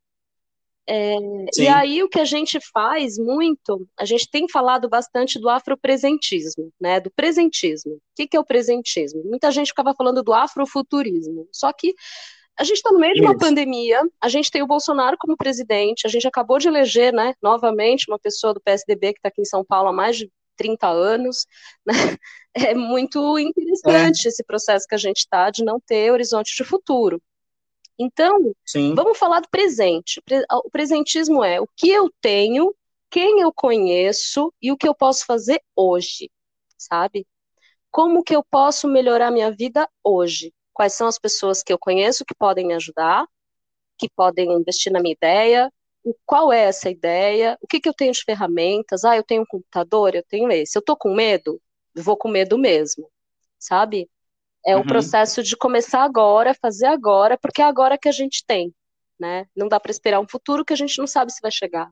É, 0.87 1.15
e 1.57 1.67
aí 1.67 2.01
o 2.01 2.09
que 2.09 2.19
a 2.19 2.25
gente 2.25 2.59
faz 2.73 3.17
muito, 3.17 3.87
a 3.97 4.05
gente 4.05 4.29
tem 4.29 4.47
falado 4.49 4.89
bastante 4.89 5.39
do 5.39 5.49
afropresentismo, 5.49 6.71
né? 6.79 6.99
Do 6.99 7.11
presentismo. 7.11 7.93
O 7.93 8.01
que, 8.15 8.27
que 8.27 8.37
é 8.37 8.39
o 8.39 8.45
presentismo? 8.45 9.23
Muita 9.23 9.51
gente 9.51 9.69
ficava 9.69 9.93
falando 9.95 10.21
do 10.21 10.33
afrofuturismo. 10.33 11.47
Só 11.51 11.73
que 11.73 11.93
a 12.57 12.63
gente 12.63 12.77
está 12.77 12.91
no 12.91 12.99
meio 12.99 13.13
de 13.13 13.21
uma 13.21 13.37
pandemia, 13.37 14.01
a 14.21 14.27
gente 14.27 14.51
tem 14.51 14.61
o 14.61 14.67
Bolsonaro 14.67 15.15
como 15.17 15.37
presidente, 15.37 16.05
a 16.05 16.09
gente 16.09 16.27
acabou 16.27 16.59
de 16.59 16.67
eleger, 16.67 17.13
né, 17.13 17.33
novamente, 17.41 18.05
uma 18.09 18.19
pessoa 18.19 18.53
do 18.53 18.59
PSDB 18.59 19.13
que 19.13 19.19
está 19.19 19.29
aqui 19.29 19.41
em 19.41 19.45
São 19.45 19.63
Paulo 19.63 19.87
há 19.87 19.93
mais 19.93 20.17
de 20.17 20.29
30 20.59 20.87
anos, 20.87 21.47
né? 21.87 21.93
É 22.53 22.75
muito 22.75 23.39
interessante 23.39 24.25
é. 24.25 24.29
esse 24.29 24.43
processo 24.43 24.85
que 24.87 24.95
a 24.95 24.97
gente 24.97 25.19
está 25.19 25.49
de 25.49 25.63
não 25.63 25.79
ter 25.79 26.11
horizonte 26.11 26.53
de 26.55 26.63
futuro. 26.63 27.21
Então, 27.97 28.53
Sim. 28.65 28.93
vamos 28.95 29.17
falar 29.17 29.39
do 29.39 29.49
presente. 29.49 30.21
O 30.51 30.69
presentismo 30.69 31.43
é 31.43 31.61
o 31.61 31.67
que 31.75 31.89
eu 31.89 32.09
tenho, 32.21 32.73
quem 33.09 33.41
eu 33.41 33.51
conheço 33.53 34.53
e 34.61 34.71
o 34.71 34.77
que 34.77 34.87
eu 34.87 34.95
posso 34.95 35.25
fazer 35.25 35.61
hoje, 35.75 36.29
sabe? 36.77 37.25
Como 37.91 38.23
que 38.23 38.35
eu 38.35 38.43
posso 38.43 38.87
melhorar 38.87 39.31
minha 39.31 39.51
vida 39.51 39.87
hoje? 40.03 40.53
Quais 40.73 40.93
são 40.93 41.07
as 41.07 41.19
pessoas 41.19 41.61
que 41.63 41.73
eu 41.73 41.77
conheço 41.77 42.25
que 42.25 42.35
podem 42.35 42.65
me 42.65 42.73
ajudar, 42.73 43.25
que 43.97 44.09
podem 44.15 44.51
investir 44.53 44.91
na 44.91 45.01
minha 45.01 45.13
ideia, 45.13 45.71
qual 46.25 46.51
é 46.51 46.61
essa 46.61 46.89
ideia, 46.89 47.57
o 47.61 47.67
que, 47.67 47.79
que 47.79 47.89
eu 47.89 47.93
tenho 47.93 48.11
de 48.11 48.23
ferramentas, 48.23 49.03
ah, 49.03 49.15
eu 49.15 49.23
tenho 49.23 49.41
um 49.41 49.45
computador, 49.45 50.15
eu 50.15 50.23
tenho 50.23 50.51
esse, 50.51 50.77
eu 50.77 50.81
tô 50.81 50.95
com 50.95 51.13
medo, 51.13 51.61
vou 51.95 52.17
com 52.17 52.29
medo 52.29 52.57
mesmo, 52.57 53.09
sabe? 53.57 54.09
É 54.65 54.75
uhum. 54.75 54.81
um 54.81 54.85
processo 54.85 55.41
de 55.43 55.55
começar 55.55 56.03
agora, 56.03 56.53
fazer 56.53 56.87
agora, 56.87 57.37
porque 57.37 57.61
é 57.61 57.65
agora 57.65 57.97
que 57.97 58.09
a 58.09 58.11
gente 58.11 58.43
tem, 58.45 58.73
né? 59.19 59.45
Não 59.55 59.67
dá 59.67 59.79
para 59.79 59.91
esperar 59.91 60.19
um 60.19 60.27
futuro 60.27 60.65
que 60.65 60.73
a 60.73 60.77
gente 60.77 60.97
não 60.97 61.07
sabe 61.07 61.31
se 61.31 61.41
vai 61.41 61.51
chegar. 61.51 61.89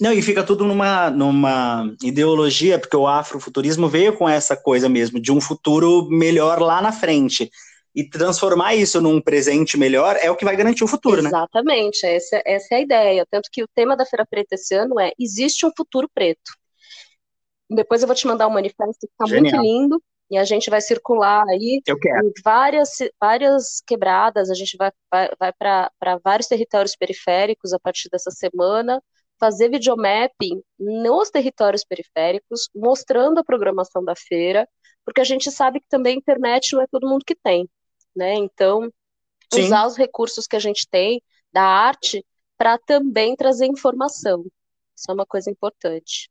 Não, 0.00 0.12
e 0.12 0.22
fica 0.22 0.42
tudo 0.42 0.64
numa, 0.64 1.10
numa 1.10 1.94
ideologia, 2.02 2.78
porque 2.78 2.96
o 2.96 3.06
afrofuturismo 3.06 3.88
veio 3.88 4.16
com 4.16 4.28
essa 4.28 4.56
coisa 4.56 4.88
mesmo, 4.88 5.20
de 5.20 5.30
um 5.30 5.40
futuro 5.40 6.08
melhor 6.08 6.60
lá 6.60 6.80
na 6.80 6.90
frente 6.90 7.50
e 7.94 8.08
transformar 8.08 8.74
isso 8.74 9.00
num 9.00 9.20
presente 9.20 9.76
melhor 9.76 10.16
é 10.20 10.30
o 10.30 10.36
que 10.36 10.44
vai 10.44 10.56
garantir 10.56 10.82
o 10.82 10.88
futuro, 10.88 11.20
Exatamente, 11.20 11.32
né? 11.32 11.38
Exatamente, 11.38 12.06
essa, 12.06 12.42
essa 12.46 12.74
é 12.74 12.76
a 12.78 12.80
ideia. 12.80 13.26
Tanto 13.30 13.50
que 13.52 13.62
o 13.62 13.68
tema 13.74 13.96
da 13.96 14.06
Feira 14.06 14.26
Preta 14.26 14.54
esse 14.54 14.74
ano 14.74 14.98
é 14.98 15.12
Existe 15.18 15.66
um 15.66 15.70
Futuro 15.76 16.08
Preto. 16.12 16.52
Depois 17.70 18.02
eu 18.02 18.06
vou 18.06 18.16
te 18.16 18.26
mandar 18.26 18.48
um 18.48 18.52
manifesto 18.52 19.06
que 19.06 19.12
está 19.12 19.26
muito 19.26 19.56
lindo, 19.56 20.02
e 20.30 20.38
a 20.38 20.44
gente 20.44 20.70
vai 20.70 20.80
circular 20.80 21.44
aí 21.46 21.82
em 21.86 22.32
várias, 22.42 22.96
várias 23.20 23.82
quebradas, 23.86 24.48
a 24.48 24.54
gente 24.54 24.78
vai, 24.78 24.90
vai, 25.10 25.30
vai 25.38 25.52
para 25.52 25.90
vários 26.24 26.48
territórios 26.48 26.96
periféricos 26.96 27.74
a 27.74 27.78
partir 27.78 28.08
dessa 28.10 28.30
semana, 28.30 29.02
fazer 29.38 29.68
videomapping 29.68 30.62
nos 30.78 31.28
territórios 31.28 31.84
periféricos, 31.84 32.70
mostrando 32.74 33.40
a 33.40 33.44
programação 33.44 34.02
da 34.02 34.14
feira, 34.16 34.66
porque 35.04 35.20
a 35.20 35.24
gente 35.24 35.50
sabe 35.50 35.80
que 35.80 35.88
também 35.88 36.14
a 36.14 36.18
internet 36.18 36.72
não 36.72 36.82
é 36.82 36.86
todo 36.86 37.08
mundo 37.08 37.24
que 37.26 37.34
tem 37.34 37.68
né? 38.14 38.34
Então, 38.34 38.92
Sim. 39.52 39.64
usar 39.64 39.86
os 39.86 39.96
recursos 39.96 40.46
que 40.46 40.56
a 40.56 40.60
gente 40.60 40.86
tem 40.88 41.22
da 41.52 41.62
arte 41.62 42.24
para 42.56 42.78
também 42.78 43.36
trazer 43.36 43.66
informação. 43.66 44.44
Isso 44.96 45.10
é 45.10 45.14
uma 45.14 45.26
coisa 45.26 45.50
importante. 45.50 46.30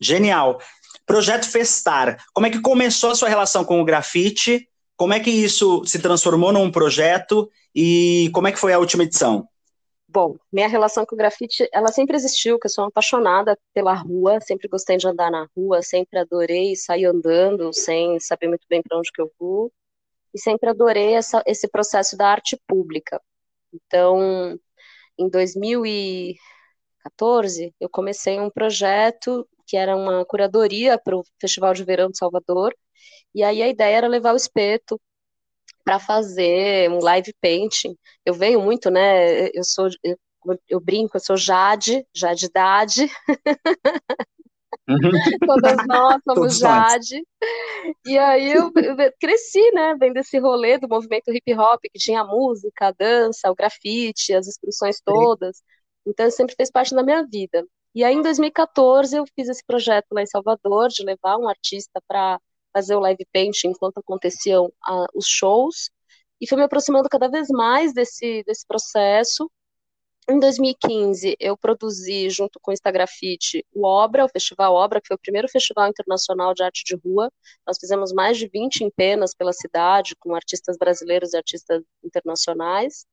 Genial. 0.00 0.60
Projeto 1.06 1.48
Festar. 1.48 2.22
Como 2.32 2.46
é 2.46 2.50
que 2.50 2.60
começou 2.60 3.10
a 3.10 3.14
sua 3.14 3.28
relação 3.28 3.64
com 3.64 3.80
o 3.80 3.84
grafite? 3.84 4.68
Como 4.96 5.14
é 5.14 5.20
que 5.20 5.30
isso 5.30 5.84
se 5.84 6.00
transformou 6.00 6.52
num 6.52 6.70
projeto 6.70 7.50
e 7.74 8.30
como 8.32 8.48
é 8.48 8.52
que 8.52 8.58
foi 8.58 8.72
a 8.72 8.78
última 8.78 9.04
edição? 9.04 9.48
Bom, 10.08 10.36
minha 10.50 10.66
relação 10.66 11.04
com 11.04 11.14
o 11.14 11.18
grafite, 11.18 11.68
ela 11.72 11.92
sempre 11.92 12.16
existiu, 12.16 12.58
que 12.58 12.66
eu 12.66 12.70
sou 12.70 12.84
apaixonada 12.84 13.56
pela 13.74 13.94
rua, 13.94 14.40
sempre 14.40 14.66
gostei 14.66 14.96
de 14.96 15.06
andar 15.06 15.30
na 15.30 15.46
rua, 15.54 15.82
sempre 15.82 16.18
adorei 16.18 16.74
sair 16.74 17.04
andando 17.04 17.72
sem 17.72 18.18
saber 18.18 18.48
muito 18.48 18.66
bem 18.68 18.82
para 18.82 18.98
onde 18.98 19.12
que 19.12 19.20
eu 19.20 19.30
vou 19.38 19.70
e 20.38 20.40
sempre 20.40 20.70
adorei 20.70 21.14
essa, 21.14 21.42
esse 21.46 21.68
processo 21.68 22.16
da 22.16 22.28
arte 22.28 22.58
pública. 22.66 23.20
Então, 23.72 24.58
em 25.18 25.28
2014, 25.28 27.74
eu 27.80 27.88
comecei 27.90 28.40
um 28.40 28.50
projeto 28.50 29.46
que 29.66 29.76
era 29.76 29.96
uma 29.96 30.24
curadoria 30.24 30.98
para 30.98 31.16
o 31.16 31.24
Festival 31.40 31.74
de 31.74 31.84
Verão 31.84 32.10
de 32.10 32.16
Salvador, 32.18 32.74
e 33.34 33.42
aí 33.42 33.62
a 33.62 33.68
ideia 33.68 33.96
era 33.98 34.08
levar 34.08 34.32
o 34.32 34.36
espeto 34.36 35.00
para 35.84 35.98
fazer 35.98 36.90
um 36.90 36.98
live 37.00 37.32
painting. 37.40 37.96
Eu 38.24 38.34
venho 38.34 38.60
muito, 38.60 38.90
né? 38.90 39.48
Eu 39.48 39.64
sou, 39.64 39.88
eu, 40.02 40.16
eu 40.68 40.80
brinco, 40.80 41.16
eu 41.16 41.20
sou 41.20 41.36
Jade, 41.36 42.06
Jade 42.14 42.48
Dade. 42.52 43.08
Todas 45.46 45.86
nós 45.86 46.20
somos 46.24 46.58
Jade. 46.58 47.22
E 48.06 48.16
aí 48.18 48.52
eu, 48.52 48.72
eu, 48.74 49.12
cresci, 49.20 49.70
né, 49.72 49.94
vendo 49.98 50.16
esse 50.16 50.38
rolê 50.38 50.78
do 50.78 50.88
movimento 50.88 51.32
hip 51.32 51.54
hop, 51.54 51.80
que 51.82 51.98
tinha 51.98 52.22
a 52.22 52.26
música, 52.26 52.88
a 52.88 52.92
dança, 52.92 53.50
o 53.50 53.54
grafite, 53.54 54.34
as 54.34 54.46
expressões 54.46 55.00
todas. 55.04 55.62
Então 56.06 56.30
sempre 56.30 56.54
fez 56.56 56.70
parte 56.70 56.94
da 56.94 57.02
minha 57.02 57.24
vida. 57.26 57.64
E 57.94 58.02
aí 58.02 58.14
em 58.14 58.22
2014 58.22 59.16
eu 59.16 59.24
fiz 59.34 59.48
esse 59.48 59.64
projeto 59.64 60.06
lá 60.12 60.22
em 60.22 60.26
Salvador, 60.26 60.88
de 60.88 61.04
levar 61.04 61.36
um 61.36 61.48
artista 61.48 62.00
para 62.06 62.40
fazer 62.72 62.94
o 62.94 63.00
live 63.00 63.26
painting 63.32 63.68
enquanto 63.68 63.98
aconteciam 63.98 64.72
a, 64.82 65.06
os 65.14 65.26
shows. 65.26 65.90
E 66.40 66.48
foi 66.48 66.56
me 66.56 66.64
aproximando 66.64 67.08
cada 67.08 67.28
vez 67.28 67.48
mais 67.48 67.92
desse, 67.92 68.42
desse 68.44 68.66
processo. 68.66 69.50
Em 70.30 70.38
2015, 70.38 71.36
eu 71.40 71.56
produzi, 71.56 72.28
junto 72.28 72.60
com 72.60 72.70
o 72.70 72.74
Instagrafite, 72.74 73.64
o 73.72 73.86
Obra, 73.86 74.26
o 74.26 74.28
Festival 74.28 74.74
Obra, 74.74 75.00
que 75.00 75.08
foi 75.08 75.14
o 75.16 75.18
primeiro 75.18 75.48
festival 75.48 75.88
internacional 75.88 76.52
de 76.52 76.62
arte 76.62 76.84
de 76.84 76.94
rua. 76.96 77.32
Nós 77.66 77.78
fizemos 77.78 78.12
mais 78.12 78.36
de 78.36 78.46
20 78.46 78.84
empenas 78.84 79.34
pela 79.34 79.54
cidade, 79.54 80.14
com 80.16 80.34
artistas 80.34 80.76
brasileiros 80.76 81.32
e 81.32 81.38
artistas 81.38 81.82
internacionais. 82.04 83.06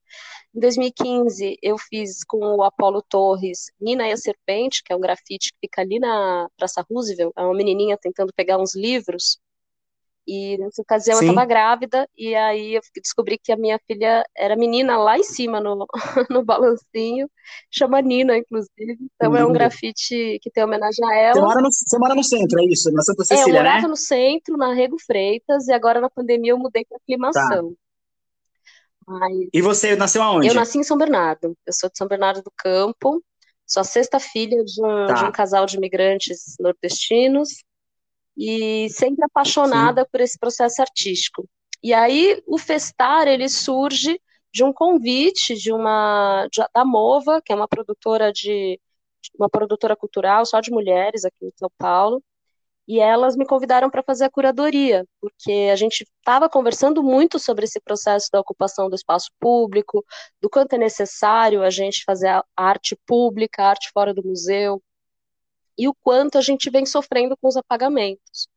Em 0.53 0.59
2015, 0.59 1.57
eu 1.61 1.77
fiz 1.77 2.21
com 2.25 2.57
o 2.57 2.63
Apolo 2.63 3.01
Torres 3.01 3.71
Nina 3.79 4.09
e 4.09 4.11
a 4.11 4.17
Serpente, 4.17 4.83
que 4.83 4.91
é 4.91 4.95
um 4.95 4.99
grafite 4.99 5.53
que 5.53 5.59
fica 5.61 5.81
ali 5.83 5.99
na 5.99 6.49
Praça 6.57 6.85
Roosevelt, 6.89 7.31
é 7.37 7.41
uma 7.43 7.55
menininha 7.55 7.97
tentando 7.97 8.33
pegar 8.35 8.57
uns 8.57 8.75
livros 8.75 9.39
e 10.27 10.57
nessa 10.57 10.81
ocasião 10.81 11.19
Sim. 11.19 11.25
eu 11.25 11.31
estava 11.31 11.45
grávida, 11.45 12.09
e 12.17 12.33
aí 12.33 12.73
eu 12.73 12.81
descobri 12.95 13.37
que 13.37 13.51
a 13.51 13.57
minha 13.57 13.79
filha 13.85 14.25
era 14.35 14.55
menina 14.55 14.97
lá 14.97 15.17
em 15.17 15.23
cima 15.23 15.59
no, 15.59 15.85
no 16.29 16.43
balancinho, 16.43 17.29
chama 17.69 18.01
Nina, 18.01 18.37
inclusive. 18.37 18.97
Então 19.15 19.35
é 19.35 19.45
um 19.45 19.53
grafite 19.53 20.39
que 20.41 20.49
tem 20.49 20.63
homenagem 20.63 21.05
a 21.05 21.15
ela. 21.15 21.33
Você 21.33 21.41
mora 21.41 21.61
no, 21.61 21.71
você 21.71 21.97
mora 21.99 22.15
no 22.15 22.23
centro, 22.23 22.59
é 22.59 22.65
isso? 22.65 22.91
Na 22.91 23.03
Santa 23.03 23.23
Cecília, 23.23 23.43
é, 23.43 23.59
eu 23.59 23.63
morava 23.63 23.81
né? 23.83 23.87
no 23.87 23.95
centro, 23.95 24.57
na 24.57 24.73
Rego 24.73 24.97
Freitas, 25.05 25.67
e 25.67 25.73
agora 25.73 26.01
na 26.01 26.09
pandemia 26.09 26.51
eu 26.53 26.57
mudei 26.57 26.83
para 26.85 26.97
aclimação. 26.97 27.69
Tá. 27.69 27.75
Mas... 29.07 29.49
E 29.53 29.61
você 29.61 29.95
nasceu 29.95 30.23
aonde? 30.23 30.47
Eu 30.47 30.55
nasci 30.55 30.79
em 30.79 30.83
São 30.83 30.97
Bernardo. 30.97 31.55
Eu 31.65 31.73
sou 31.73 31.87
de 31.87 31.97
São 31.97 32.07
Bernardo 32.07 32.41
do 32.41 32.51
Campo. 32.57 33.23
Sou 33.67 33.81
a 33.81 33.83
sexta 33.83 34.19
filha 34.19 34.63
de 34.63 34.83
um, 34.83 35.05
tá. 35.05 35.13
de 35.13 35.25
um 35.25 35.31
casal 35.31 35.67
de 35.67 35.77
imigrantes 35.77 36.55
nordestinos 36.59 37.63
e 38.37 38.89
sempre 38.89 39.23
apaixonada 39.25 40.01
Sim. 40.01 40.07
por 40.11 40.21
esse 40.21 40.37
processo 40.37 40.81
artístico. 40.81 41.47
E 41.83 41.93
aí 41.93 42.41
o 42.47 42.57
Festar 42.57 43.27
ele 43.27 43.47
surge 43.47 44.19
de 44.53 44.63
um 44.63 44.73
convite 44.73 45.55
de 45.55 45.71
uma 45.71 46.47
de, 46.51 46.61
da 46.73 46.85
Mova, 46.85 47.41
que 47.41 47.51
é 47.51 47.55
uma 47.55 47.67
produtora 47.67 48.31
de 48.31 48.79
uma 49.37 49.49
produtora 49.49 49.95
cultural 49.95 50.45
só 50.45 50.59
de 50.61 50.71
mulheres 50.71 51.25
aqui 51.25 51.45
em 51.45 51.51
São 51.57 51.69
Paulo, 51.77 52.23
e 52.87 52.99
elas 52.99 53.35
me 53.35 53.45
convidaram 53.45 53.89
para 53.89 54.03
fazer 54.03 54.25
a 54.25 54.29
curadoria, 54.29 55.05
porque 55.19 55.69
a 55.71 55.75
gente 55.75 56.05
estava 56.19 56.47
conversando 56.47 57.01
muito 57.01 57.39
sobre 57.39 57.65
esse 57.65 57.79
processo 57.81 58.29
da 58.31 58.39
ocupação 58.39 58.89
do 58.89 58.95
espaço 58.95 59.31
público, 59.39 60.05
do 60.41 60.49
quanto 60.49 60.73
é 60.73 60.77
necessário 60.77 61.63
a 61.63 61.69
gente 61.69 62.03
fazer 62.05 62.27
a 62.29 62.43
arte 62.55 62.95
pública, 63.07 63.63
a 63.63 63.69
arte 63.69 63.89
fora 63.91 64.13
do 64.13 64.23
museu, 64.23 64.81
e 65.77 65.87
o 65.87 65.93
quanto 65.93 66.37
a 66.37 66.41
gente 66.41 66.69
vem 66.69 66.85
sofrendo 66.85 67.35
com 67.37 67.47
os 67.47 67.57
apagamentos. 67.57 68.47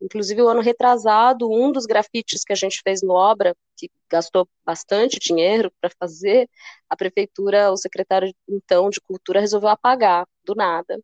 Inclusive, 0.00 0.42
o 0.42 0.48
ano 0.48 0.60
retrasado, 0.60 1.50
um 1.50 1.72
dos 1.72 1.86
grafites 1.86 2.44
que 2.44 2.52
a 2.52 2.56
gente 2.56 2.80
fez 2.84 3.02
no 3.02 3.12
Obra, 3.12 3.56
que 3.76 3.90
gastou 4.10 4.48
bastante 4.64 5.18
dinheiro 5.18 5.72
para 5.80 5.90
fazer, 5.98 6.48
a 6.88 6.96
prefeitura, 6.96 7.72
o 7.72 7.76
secretário 7.76 8.32
então 8.48 8.90
de 8.90 9.00
Cultura 9.00 9.40
resolveu 9.40 9.70
apagar, 9.70 10.26
do 10.44 10.54
nada. 10.54 11.00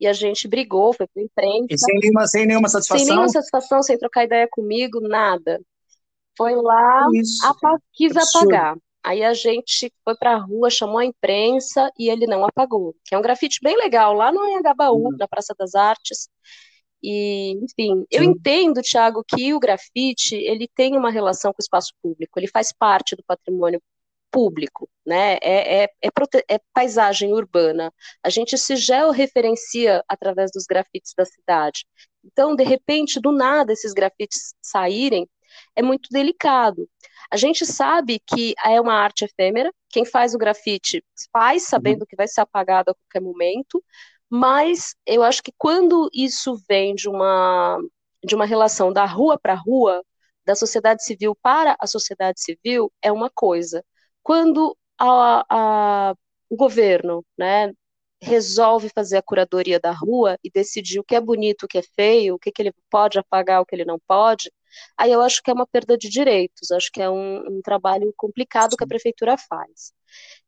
E 0.00 0.06
a 0.06 0.12
gente 0.12 0.48
brigou, 0.48 0.92
foi 0.92 1.06
para 1.06 1.22
imprensa. 1.22 1.66
E 1.70 1.78
sem 1.78 1.98
nenhuma, 1.98 2.26
sem 2.26 2.46
nenhuma 2.46 2.68
satisfação? 2.68 3.04
Sem 3.04 3.14
nenhuma 3.14 3.28
satisfação, 3.28 3.82
sem 3.82 3.98
trocar 3.98 4.24
ideia 4.24 4.48
comigo, 4.50 5.00
nada. 5.00 5.60
Foi 6.36 6.54
lá, 6.54 7.06
Isso, 7.12 7.44
apa 7.46 7.78
quis 7.92 8.16
absurdo. 8.16 8.54
apagar. 8.54 8.76
Aí 9.04 9.22
a 9.22 9.34
gente 9.34 9.92
foi 10.04 10.16
para 10.16 10.32
a 10.34 10.38
rua, 10.38 10.70
chamou 10.70 10.98
a 10.98 11.04
imprensa 11.04 11.90
e 11.98 12.08
ele 12.08 12.26
não 12.26 12.44
apagou. 12.44 12.94
Que 13.04 13.14
é 13.14 13.18
um 13.18 13.22
grafite 13.22 13.58
bem 13.62 13.76
legal, 13.76 14.12
lá 14.14 14.32
no 14.32 14.40
Anhangabaú, 14.40 15.06
uhum. 15.06 15.16
na 15.18 15.26
Praça 15.26 15.54
das 15.58 15.74
Artes. 15.74 16.28
E, 17.02 17.52
enfim, 17.64 18.00
Sim. 18.00 18.06
eu 18.10 18.22
entendo, 18.22 18.80
Thiago, 18.80 19.24
que 19.26 19.52
o 19.52 19.58
grafite 19.58 20.36
ele 20.36 20.68
tem 20.74 20.96
uma 20.96 21.10
relação 21.10 21.52
com 21.52 21.60
o 21.60 21.62
espaço 21.62 21.92
público, 22.00 22.38
ele 22.38 22.46
faz 22.46 22.72
parte 22.72 23.16
do 23.16 23.24
patrimônio 23.24 23.82
público, 24.30 24.88
né? 25.04 25.34
É, 25.42 25.82
é, 25.82 25.84
é, 25.84 26.08
é 26.48 26.58
paisagem 26.72 27.32
urbana. 27.32 27.92
A 28.24 28.30
gente 28.30 28.56
se 28.56 28.76
georreferencia 28.76 30.02
através 30.08 30.50
dos 30.52 30.64
grafites 30.64 31.12
da 31.16 31.24
cidade. 31.24 31.84
Então, 32.24 32.56
de 32.56 32.64
repente, 32.64 33.20
do 33.20 33.32
nada, 33.32 33.72
esses 33.72 33.92
grafites 33.92 34.54
saírem 34.62 35.28
é 35.76 35.82
muito 35.82 36.08
delicado. 36.10 36.88
A 37.30 37.36
gente 37.36 37.64
sabe 37.64 38.20
que 38.26 38.54
é 38.64 38.80
uma 38.80 38.94
arte 38.94 39.24
efêmera, 39.24 39.72
quem 39.88 40.04
faz 40.04 40.34
o 40.34 40.38
grafite 40.38 41.04
faz 41.32 41.64
sabendo 41.64 42.00
uhum. 42.00 42.06
que 42.06 42.16
vai 42.16 42.28
ser 42.28 42.40
apagado 42.42 42.90
a 42.90 42.94
qualquer 42.94 43.20
momento, 43.20 43.82
mas 44.28 44.94
eu 45.06 45.22
acho 45.22 45.42
que 45.42 45.52
quando 45.58 46.08
isso 46.12 46.56
vem 46.68 46.94
de 46.94 47.08
uma, 47.08 47.78
de 48.24 48.34
uma 48.34 48.46
relação 48.46 48.92
da 48.92 49.04
rua 49.04 49.38
para 49.38 49.54
rua, 49.54 50.02
da 50.44 50.54
sociedade 50.54 51.04
civil 51.04 51.36
para 51.40 51.76
a 51.78 51.86
sociedade 51.86 52.40
civil 52.40 52.92
é 53.00 53.12
uma 53.12 53.30
coisa. 53.30 53.84
Quando 54.22 54.76
a, 54.98 55.44
a, 55.50 56.14
o 56.48 56.56
governo 56.56 57.24
né, 57.38 57.72
resolve 58.22 58.88
fazer 58.88 59.16
a 59.16 59.22
curadoria 59.22 59.80
da 59.80 59.90
rua 59.92 60.38
e 60.44 60.50
decidir 60.50 61.00
o 61.00 61.04
que 61.04 61.14
é 61.16 61.20
bonito, 61.20 61.64
o 61.64 61.68
que 61.68 61.78
é 61.78 61.82
feio, 61.82 62.36
o 62.36 62.38
que, 62.38 62.52
que 62.52 62.62
ele 62.62 62.72
pode 62.90 63.18
apagar, 63.18 63.60
o 63.60 63.66
que 63.66 63.74
ele 63.74 63.84
não 63.84 63.98
pode, 64.06 64.50
aí 64.96 65.12
eu 65.12 65.20
acho 65.20 65.42
que 65.42 65.50
é 65.50 65.54
uma 65.54 65.66
perda 65.66 65.96
de 65.96 66.08
direitos, 66.08 66.70
acho 66.70 66.90
que 66.92 67.00
é 67.00 67.08
um, 67.10 67.58
um 67.58 67.60
trabalho 67.62 68.12
complicado 68.16 68.76
que 68.76 68.84
a 68.84 68.86
prefeitura 68.86 69.36
faz. 69.36 69.92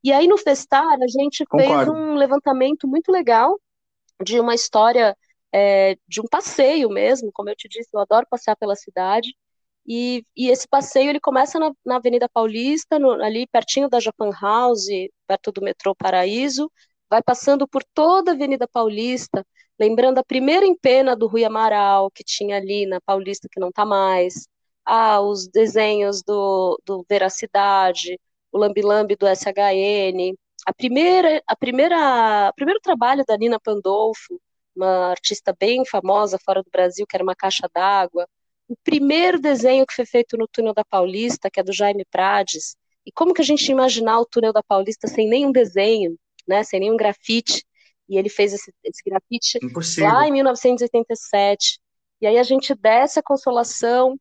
E 0.02 0.12
aí 0.12 0.26
no 0.26 0.38
Festar 0.38 0.98
a 1.02 1.08
gente 1.08 1.44
Concordo. 1.46 1.74
fez 1.74 1.88
um 1.88 2.14
levantamento 2.14 2.86
muito 2.86 3.10
legal 3.10 3.58
de 4.22 4.38
uma 4.38 4.54
história 4.54 5.16
é, 5.52 5.96
de 6.08 6.20
um 6.20 6.24
passeio 6.24 6.88
mesmo, 6.90 7.30
como 7.32 7.48
eu 7.48 7.56
te 7.56 7.68
disse, 7.68 7.88
eu 7.92 8.00
adoro 8.00 8.26
passear 8.28 8.56
pela 8.56 8.74
cidade, 8.74 9.28
e, 9.86 10.24
e 10.34 10.48
esse 10.48 10.66
passeio 10.66 11.10
ele 11.10 11.20
começa 11.20 11.58
na, 11.58 11.70
na 11.84 11.96
Avenida 11.96 12.28
Paulista, 12.28 12.98
no, 12.98 13.12
ali 13.22 13.46
pertinho 13.46 13.88
da 13.88 14.00
Japan 14.00 14.30
House, 14.40 14.86
perto 15.26 15.52
do 15.52 15.62
metrô 15.62 15.94
Paraíso, 15.94 16.70
vai 17.14 17.22
passando 17.22 17.68
por 17.68 17.84
toda 17.94 18.32
a 18.32 18.34
Avenida 18.34 18.66
Paulista, 18.66 19.46
lembrando 19.78 20.18
a 20.18 20.24
primeira 20.24 20.66
empena 20.66 21.14
do 21.14 21.28
Rui 21.28 21.44
Amaral, 21.44 22.10
que 22.10 22.24
tinha 22.24 22.56
ali 22.56 22.86
na 22.86 23.00
Paulista, 23.00 23.48
que 23.50 23.60
não 23.60 23.68
está 23.68 23.86
mais, 23.86 24.48
ah, 24.84 25.20
os 25.20 25.46
desenhos 25.46 26.24
do, 26.24 26.76
do 26.84 27.06
Veracidade, 27.08 28.18
o 28.50 28.58
Lambi-Lambi 28.58 29.14
do 29.14 29.28
SHN, 29.28 30.34
a 30.66 30.72
primeira, 30.74 31.40
a 31.46 31.54
primeira, 31.54 32.48
o 32.50 32.54
primeiro 32.54 32.80
trabalho 32.80 33.24
da 33.26 33.36
Nina 33.38 33.60
Pandolfo, 33.60 34.40
uma 34.74 35.10
artista 35.10 35.54
bem 35.56 35.84
famosa 35.86 36.36
fora 36.44 36.64
do 36.64 36.70
Brasil, 36.70 37.06
que 37.08 37.16
era 37.16 37.22
uma 37.22 37.36
caixa 37.36 37.68
d'água, 37.72 38.26
o 38.68 38.74
primeiro 38.82 39.38
desenho 39.40 39.86
que 39.86 39.94
foi 39.94 40.06
feito 40.06 40.36
no 40.36 40.48
túnel 40.48 40.74
da 40.74 40.84
Paulista, 40.84 41.48
que 41.48 41.60
é 41.60 41.62
do 41.62 41.72
Jaime 41.72 42.04
Prades, 42.10 42.76
e 43.06 43.12
como 43.12 43.32
que 43.32 43.42
a 43.42 43.44
gente 43.44 43.70
imaginar 43.70 44.18
o 44.18 44.26
túnel 44.26 44.52
da 44.52 44.64
Paulista 44.64 45.06
sem 45.06 45.28
nenhum 45.28 45.52
desenho, 45.52 46.18
né, 46.46 46.62
sem 46.62 46.80
nenhum 46.80 46.96
grafite, 46.96 47.64
e 48.08 48.18
ele 48.18 48.28
fez 48.28 48.52
esse, 48.52 48.72
esse 48.84 49.02
grafite 49.04 49.58
Impossível. 49.62 50.10
lá 50.10 50.26
em 50.28 50.32
1987, 50.32 51.78
e 52.20 52.26
aí 52.26 52.38
a 52.38 52.42
gente 52.42 52.74
desce 52.74 53.18
a 53.18 53.22
Consolação, 53.22 54.18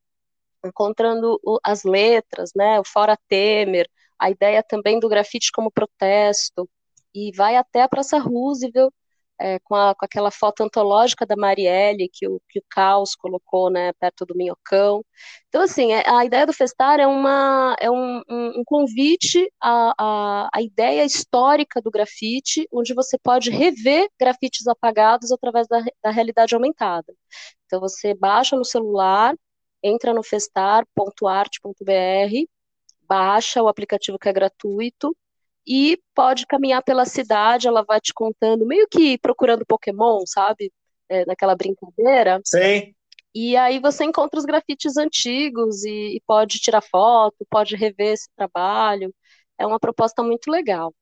encontrando 0.65 1.39
as 1.63 1.83
letras, 1.83 2.51
né, 2.55 2.79
o 2.79 2.83
Fora 2.85 3.17
Temer, 3.27 3.89
a 4.17 4.29
ideia 4.29 4.63
também 4.63 4.99
do 4.99 5.09
grafite 5.09 5.51
como 5.51 5.71
protesto, 5.71 6.69
e 7.13 7.31
vai 7.35 7.55
até 7.55 7.81
a 7.81 7.89
Praça 7.89 8.17
Roosevelt, 8.17 8.93
é, 9.43 9.59
com, 9.59 9.75
a, 9.75 9.93
com, 9.93 10.05
aquela 10.05 10.31
foto 10.31 10.63
antológica 10.63 11.25
da 11.25 11.35
Marielle, 11.35 12.09
que 12.09 12.25
o, 12.25 12.41
que 12.49 12.59
o 12.59 12.63
Caos 12.69 13.13
colocou 13.13 13.69
né, 13.69 13.91
perto 13.99 14.25
do 14.25 14.35
Minhocão. 14.35 15.03
Então, 15.49 15.61
assim, 15.61 15.91
é, 15.91 16.09
a 16.09 16.23
ideia 16.23 16.45
do 16.45 16.53
Festar 16.53 17.01
é, 17.01 17.05
uma, 17.05 17.75
é 17.77 17.91
um, 17.91 18.21
um, 18.29 18.61
um 18.61 18.63
convite 18.65 19.51
à, 19.61 19.93
à, 19.99 20.49
à, 20.53 20.61
ideia 20.61 21.03
histórica 21.03 21.81
do 21.81 21.91
grafite, 21.91 22.65
onde 22.71 22.93
você 22.93 23.17
pode 23.17 23.49
rever 23.49 24.07
grafites 24.17 24.65
apagados 24.65 25.29
através 25.29 25.67
da, 25.67 25.83
da 26.01 26.09
realidade 26.09 26.55
aumentada. 26.55 27.13
Então, 27.65 27.81
você 27.81 28.13
baixa 28.13 28.55
no 28.55 28.63
celular, 28.63 29.35
entra 29.83 30.13
no 30.13 30.23
festar.arte.br, 30.23 32.47
baixa 33.01 33.61
o 33.61 33.67
aplicativo 33.67 34.17
que 34.17 34.29
é 34.29 34.33
gratuito, 34.33 35.13
e 35.67 35.99
pode 36.13 36.45
caminhar 36.45 36.83
pela 36.83 37.05
cidade, 37.05 37.67
ela 37.67 37.83
vai 37.83 37.99
te 37.99 38.13
contando, 38.13 38.65
meio 38.65 38.87
que 38.89 39.17
procurando 39.17 39.65
Pokémon, 39.65 40.23
sabe? 40.25 40.71
É, 41.09 41.25
naquela 41.25 41.55
brincadeira. 41.55 42.41
Sim. 42.43 42.93
E 43.35 43.57
aí 43.57 43.79
você 43.79 44.03
encontra 44.03 44.39
os 44.39 44.45
grafites 44.45 44.95
antigos 44.95 45.83
e, 45.83 46.17
e, 46.17 46.21
pode 46.25 46.59
tirar 46.59 46.81
foto, 46.81 47.45
pode 47.49 47.75
rever 47.75 48.13
esse 48.13 48.29
trabalho. 48.35 49.13
É 49.57 49.65
uma 49.65 49.79
proposta 49.79 50.21
muito 50.21 50.51
legal. 50.51 50.93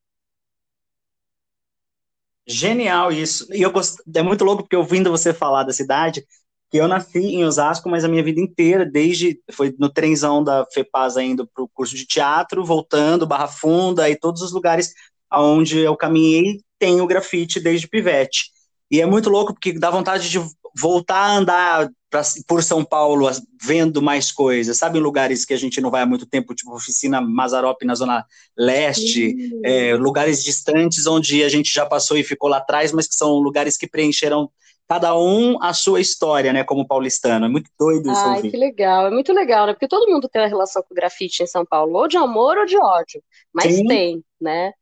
Genial 2.47 3.11
isso. 3.11 3.47
E 3.53 3.61
eu 3.61 3.71
gost... 3.71 3.99
é 4.15 4.21
muito 4.21 4.43
louco 4.43 4.63
porque 4.63 4.75
ouvindo 4.75 5.11
você 5.11 5.33
falar 5.33 5.63
da 5.63 5.73
cidade, 5.73 6.25
que 6.71 6.77
eu 6.77 6.87
nasci 6.87 7.19
em 7.19 7.43
Osasco, 7.43 7.89
mas 7.89 8.05
a 8.05 8.07
minha 8.07 8.23
vida 8.23 8.39
inteira, 8.39 8.85
desde 8.85 9.37
foi 9.51 9.75
no 9.77 9.89
trenzão 9.89 10.41
da 10.41 10.65
FEPAS 10.73 11.17
indo 11.17 11.45
para 11.45 11.63
o 11.63 11.67
curso 11.67 11.93
de 11.93 12.05
teatro, 12.05 12.63
voltando, 12.63 13.27
Barra 13.27 13.49
Funda 13.49 14.09
e 14.09 14.15
todos 14.15 14.41
os 14.41 14.53
lugares 14.53 14.93
aonde 15.29 15.79
eu 15.79 15.95
caminhei, 15.97 16.61
tem 16.79 17.01
o 17.01 17.07
grafite 17.07 17.59
desde 17.59 17.89
pivete. 17.89 18.45
E 18.89 19.01
é 19.01 19.05
muito 19.05 19.29
louco 19.29 19.53
porque 19.53 19.73
dá 19.73 19.89
vontade 19.89 20.29
de 20.29 20.39
voltar 20.77 21.17
a 21.17 21.35
andar 21.35 21.89
pra, 22.09 22.21
por 22.47 22.63
São 22.63 22.85
Paulo 22.85 23.29
vendo 23.61 24.01
mais 24.01 24.31
coisas, 24.31 24.77
sabe, 24.77 24.97
em 24.97 25.01
lugares 25.01 25.43
que 25.43 25.53
a 25.53 25.57
gente 25.57 25.81
não 25.81 25.91
vai 25.91 26.01
há 26.01 26.05
muito 26.05 26.25
tempo, 26.25 26.55
tipo 26.55 26.73
oficina 26.73 27.19
Mazarop 27.19 27.83
na 27.83 27.95
Zona 27.95 28.25
Leste, 28.57 29.35
é, 29.63 29.95
lugares 29.95 30.41
distantes 30.41 31.05
onde 31.05 31.43
a 31.43 31.49
gente 31.49 31.73
já 31.73 31.85
passou 31.85 32.17
e 32.17 32.23
ficou 32.23 32.49
lá 32.49 32.57
atrás, 32.57 32.93
mas 32.93 33.07
que 33.07 33.15
são 33.15 33.33
lugares 33.33 33.75
que 33.75 33.87
preencheram 33.87 34.49
cada 34.91 35.17
um 35.17 35.57
a 35.63 35.73
sua 35.73 36.01
história, 36.01 36.51
né, 36.51 36.65
como 36.65 36.85
paulistano. 36.85 37.45
É 37.45 37.49
muito 37.49 37.71
doido 37.79 38.11
isso. 38.11 38.19
Ai, 38.19 38.35
ouvir. 38.35 38.51
que 38.51 38.57
legal. 38.57 39.07
É 39.07 39.09
muito 39.09 39.31
legal, 39.31 39.65
né? 39.65 39.71
Porque 39.71 39.87
todo 39.87 40.11
mundo 40.11 40.27
tem 40.27 40.41
uma 40.41 40.49
relação 40.49 40.83
com 40.83 40.93
o 40.93 40.95
grafite 40.95 41.41
em 41.41 41.47
São 41.47 41.65
Paulo, 41.65 41.97
ou 41.97 42.09
de 42.09 42.17
amor 42.17 42.57
ou 42.57 42.65
de 42.65 42.77
ódio, 42.77 43.23
mas 43.53 43.73
Sim. 43.73 43.87
tem, 43.87 44.25
né? 44.39 44.73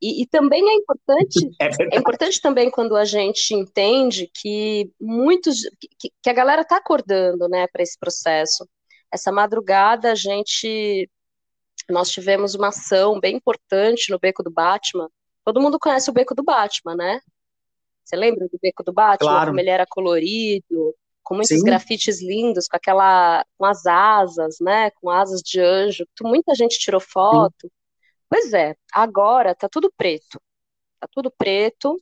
E, 0.00 0.22
e, 0.22 0.26
também 0.28 0.62
é 0.68 0.74
importante, 0.74 1.50
é, 1.60 1.96
é, 1.96 1.98
importante 1.98 2.40
também 2.40 2.70
quando 2.70 2.94
a 2.94 3.04
gente 3.04 3.54
entende 3.54 4.30
que 4.32 4.88
muitos, 5.00 5.62
que, 5.98 6.12
que 6.22 6.30
a 6.30 6.34
galera 6.34 6.62
está 6.62 6.76
acordando, 6.76 7.48
né, 7.48 7.66
para 7.66 7.82
esse 7.82 7.98
processo. 7.98 8.68
Essa 9.12 9.32
madrugada 9.32 10.12
a 10.12 10.14
gente, 10.14 11.10
nós 11.90 12.08
tivemos 12.08 12.54
uma 12.54 12.68
ação 12.68 13.18
bem 13.18 13.34
importante 13.34 14.12
no 14.12 14.18
Beco 14.20 14.44
do 14.44 14.50
Batman. 14.50 15.10
Todo 15.44 15.60
mundo 15.60 15.76
conhece 15.76 16.08
o 16.08 16.12
Beco 16.12 16.36
do 16.36 16.44
Batman, 16.44 16.94
né? 16.94 17.20
Você 18.06 18.14
lembra 18.14 18.46
do 18.46 18.58
Beco 18.62 18.84
do 18.84 18.92
Batman? 18.92 19.30
Claro. 19.30 19.50
Como 19.50 19.60
ele 19.60 19.70
era 19.70 19.84
colorido, 19.84 20.94
com 21.24 21.34
muitos 21.34 21.58
Sim. 21.58 21.64
grafites 21.64 22.22
lindos, 22.22 22.68
com 22.68 22.76
aquela, 22.76 23.44
com 23.58 23.64
as 23.64 23.84
asas, 23.84 24.58
né? 24.60 24.90
Com 24.92 25.10
asas 25.10 25.40
de 25.42 25.60
anjo. 25.60 26.06
Muita 26.22 26.54
gente 26.54 26.78
tirou 26.78 27.00
foto. 27.00 27.62
Sim. 27.62 27.70
Pois 28.28 28.52
é, 28.52 28.76
agora 28.92 29.54
tá 29.56 29.68
tudo 29.68 29.92
preto. 29.96 30.40
Tá 31.00 31.08
tudo 31.10 31.32
preto. 31.36 32.00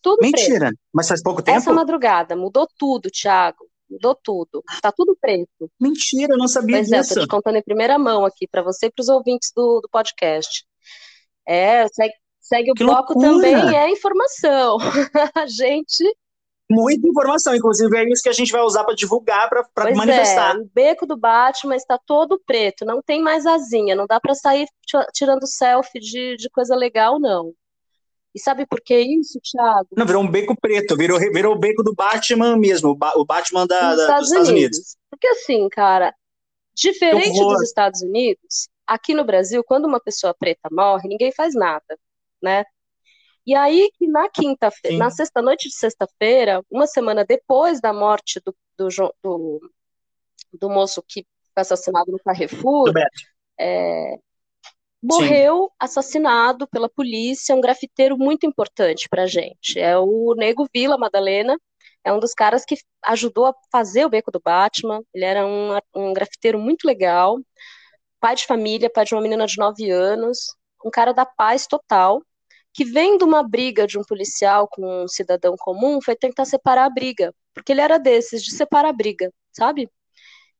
Tudo 0.00 0.18
Mentira, 0.20 0.66
preto. 0.66 0.78
mas 0.92 1.08
faz 1.08 1.20
pouco 1.20 1.42
tempo? 1.42 1.58
Essa 1.58 1.72
madrugada, 1.72 2.36
mudou 2.36 2.68
tudo, 2.78 3.10
Thiago. 3.10 3.68
Mudou 3.90 4.14
tudo. 4.14 4.62
Tá 4.80 4.92
tudo 4.92 5.16
preto. 5.20 5.70
Mentira, 5.80 6.34
eu 6.34 6.38
não 6.38 6.48
sabia 6.48 6.76
pois 6.76 6.88
disso. 6.88 7.08
Pois 7.08 7.10
é, 7.10 7.14
tô 7.14 7.20
te 7.22 7.28
contando 7.28 7.56
em 7.56 7.62
primeira 7.62 7.98
mão 7.98 8.24
aqui 8.24 8.46
para 8.46 8.62
você 8.62 8.86
e 8.86 8.90
para 8.90 9.02
os 9.02 9.08
ouvintes 9.08 9.50
do, 9.54 9.80
do 9.80 9.88
podcast. 9.90 10.64
É, 11.46 11.86
segue, 11.88 12.14
Segue 12.44 12.72
o 12.72 12.74
que 12.74 12.84
bloco 12.84 13.14
loucura. 13.14 13.50
também 13.50 13.76
é 13.76 13.90
informação. 13.90 14.76
a 15.34 15.46
gente. 15.46 16.04
Muita 16.70 17.08
informação, 17.08 17.54
inclusive 17.54 17.96
é 17.96 18.04
isso 18.10 18.22
que 18.22 18.28
a 18.28 18.34
gente 18.34 18.52
vai 18.52 18.60
usar 18.62 18.84
para 18.84 18.94
divulgar, 18.94 19.48
para 19.48 19.94
manifestar. 19.94 20.54
É, 20.54 20.58
o 20.58 20.70
beco 20.74 21.06
do 21.06 21.16
Batman 21.16 21.76
está 21.76 21.98
todo 21.98 22.40
preto, 22.46 22.84
não 22.84 23.02
tem 23.02 23.22
mais 23.22 23.44
asinha, 23.44 23.94
não 23.94 24.06
dá 24.06 24.18
para 24.18 24.34
sair 24.34 24.66
tirando 25.12 25.46
selfie 25.46 26.00
de, 26.00 26.36
de 26.36 26.48
coisa 26.50 26.74
legal, 26.74 27.20
não. 27.20 27.52
E 28.34 28.40
sabe 28.40 28.66
por 28.66 28.80
que 28.80 28.98
isso, 28.98 29.38
Thiago? 29.40 29.88
Não, 29.96 30.06
virou 30.06 30.22
um 30.22 30.30
beco 30.30 30.58
preto, 30.58 30.96
virou, 30.96 31.18
virou 31.18 31.54
o 31.54 31.58
beco 31.58 31.82
do 31.82 31.94
Batman 31.94 32.56
mesmo, 32.56 32.96
o 33.14 33.24
Batman 33.24 33.66
da, 33.66 33.94
da, 33.94 34.02
Estados, 34.02 34.20
dos 34.20 34.28
Estados 34.28 34.48
Unidos. 34.48 34.78
Unidos. 34.78 34.96
Porque 35.10 35.28
assim, 35.28 35.68
cara, 35.68 36.14
diferente 36.74 37.38
dos 37.38 37.62
Estados 37.62 38.02
Unidos, 38.02 38.68
aqui 38.86 39.14
no 39.14 39.24
Brasil, 39.24 39.62
quando 39.62 39.84
uma 39.84 40.00
pessoa 40.00 40.34
preta 40.34 40.68
morre, 40.72 41.08
ninguém 41.08 41.30
faz 41.30 41.54
nada 41.54 41.98
né? 42.44 42.64
E 43.46 43.54
aí 43.54 43.90
que 43.98 44.06
na 44.06 44.28
quinta-feira, 44.28 44.96
na 44.96 45.10
sexta 45.10 45.42
noite 45.42 45.68
de 45.68 45.74
sexta-feira, 45.74 46.62
uma 46.70 46.86
semana 46.86 47.24
depois 47.24 47.80
da 47.80 47.92
morte 47.92 48.40
do, 48.44 48.54
do, 48.78 48.88
do, 49.22 49.70
do 50.52 50.70
moço 50.70 51.02
que 51.06 51.26
foi 51.52 51.60
assassinado 51.60 52.10
no 52.10 52.18
Carrefour, 52.18 52.92
é, 53.60 54.16
morreu 55.02 55.64
Sim. 55.64 55.76
assassinado 55.78 56.66
pela 56.68 56.88
polícia 56.88 57.54
um 57.54 57.60
grafiteiro 57.60 58.16
muito 58.16 58.46
importante 58.46 59.08
para 59.10 59.24
a 59.24 59.26
gente. 59.26 59.78
É 59.78 59.98
o 59.98 60.34
Nego 60.34 60.66
Vila 60.72 60.96
Madalena, 60.96 61.58
é 62.02 62.12
um 62.12 62.18
dos 62.18 62.32
caras 62.32 62.64
que 62.64 62.76
ajudou 63.04 63.46
a 63.46 63.54
fazer 63.70 64.06
o 64.06 64.10
Beco 64.10 64.30
do 64.30 64.40
Batman. 64.40 65.02
Ele 65.12 65.24
era 65.24 65.46
um, 65.46 65.78
um 65.94 66.12
grafiteiro 66.14 66.58
muito 66.58 66.86
legal, 66.86 67.38
pai 68.18 68.34
de 68.34 68.46
família, 68.46 68.90
pai 68.90 69.04
de 69.04 69.14
uma 69.14 69.20
menina 69.20 69.46
de 69.46 69.58
9 69.58 69.90
anos, 69.90 70.38
um 70.82 70.90
cara 70.90 71.12
da 71.12 71.26
paz 71.26 71.66
total 71.66 72.22
que 72.74 72.84
vendo 72.84 73.24
uma 73.24 73.42
briga 73.42 73.86
de 73.86 73.96
um 73.96 74.02
policial 74.02 74.68
com 74.68 75.04
um 75.04 75.08
cidadão 75.08 75.54
comum, 75.56 76.00
foi 76.02 76.16
tentar 76.16 76.44
separar 76.44 76.86
a 76.86 76.90
briga, 76.90 77.32
porque 77.54 77.70
ele 77.72 77.80
era 77.80 77.98
desses, 77.98 78.42
de 78.42 78.50
separar 78.52 78.88
a 78.88 78.92
briga, 78.92 79.32
sabe? 79.52 79.88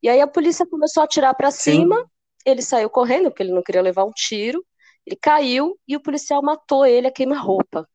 E 0.01 0.07
aí 0.07 0.21
a 0.21 0.27
polícia 0.27 0.65
começou 0.65 1.01
a 1.01 1.03
atirar 1.03 1.35
para 1.35 1.51
cima, 1.51 2.09
ele 2.45 2.61
saiu 2.61 2.89
correndo, 2.89 3.29
porque 3.29 3.43
ele 3.43 3.53
não 3.53 3.61
queria 3.61 3.81
levar 3.81 4.05
um 4.05 4.11
tiro, 4.11 4.65
ele 5.05 5.17
caiu 5.17 5.77
e 5.85 5.95
o 5.97 5.99
policial 6.01 6.41
matou 6.41 6.85
ele 6.85 7.07
a 7.07 7.11
queima-roupa. 7.11 7.87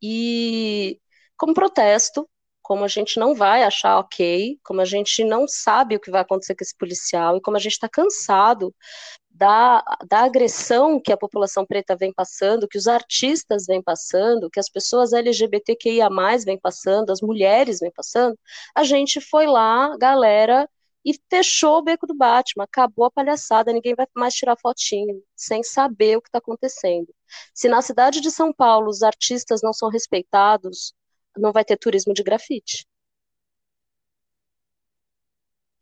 E 0.00 1.00
como 1.36 1.54
protesto 1.54 2.28
como 2.66 2.84
a 2.84 2.88
gente 2.88 3.20
não 3.20 3.32
vai 3.32 3.62
achar 3.62 3.96
ok, 4.00 4.58
como 4.64 4.80
a 4.80 4.84
gente 4.84 5.22
não 5.22 5.46
sabe 5.46 5.94
o 5.94 6.00
que 6.00 6.10
vai 6.10 6.22
acontecer 6.22 6.56
com 6.56 6.64
esse 6.64 6.76
policial 6.76 7.36
e 7.36 7.40
como 7.40 7.56
a 7.56 7.60
gente 7.60 7.74
está 7.74 7.88
cansado 7.88 8.74
da, 9.30 9.84
da 10.08 10.24
agressão 10.24 11.00
que 11.00 11.12
a 11.12 11.16
população 11.16 11.64
preta 11.64 11.94
vem 11.94 12.12
passando, 12.12 12.66
que 12.66 12.76
os 12.76 12.88
artistas 12.88 13.66
vêm 13.66 13.80
passando, 13.80 14.50
que 14.50 14.58
as 14.58 14.68
pessoas 14.68 15.12
LGBTQIA 15.12 16.08
vêm 16.44 16.58
passando, 16.58 17.12
as 17.12 17.20
mulheres 17.20 17.78
vêm 17.78 17.92
passando, 17.92 18.36
a 18.74 18.82
gente 18.82 19.20
foi 19.20 19.46
lá, 19.46 19.96
galera, 19.96 20.68
e 21.04 21.14
fechou 21.30 21.78
o 21.78 21.82
beco 21.82 22.04
do 22.04 22.16
Batman, 22.16 22.64
acabou 22.64 23.04
a 23.04 23.10
palhaçada, 23.12 23.72
ninguém 23.72 23.94
vai 23.94 24.08
mais 24.16 24.34
tirar 24.34 24.56
fotinho, 24.60 25.22
sem 25.36 25.62
saber 25.62 26.16
o 26.16 26.20
que 26.20 26.28
está 26.30 26.38
acontecendo. 26.38 27.14
Se 27.54 27.68
na 27.68 27.80
cidade 27.80 28.20
de 28.20 28.32
São 28.32 28.52
Paulo 28.52 28.88
os 28.88 29.04
artistas 29.04 29.60
não 29.62 29.72
são 29.72 29.88
respeitados, 29.88 30.92
não 31.36 31.52
vai 31.52 31.64
ter 31.64 31.76
turismo 31.76 32.14
de 32.14 32.22
grafite. 32.22 32.86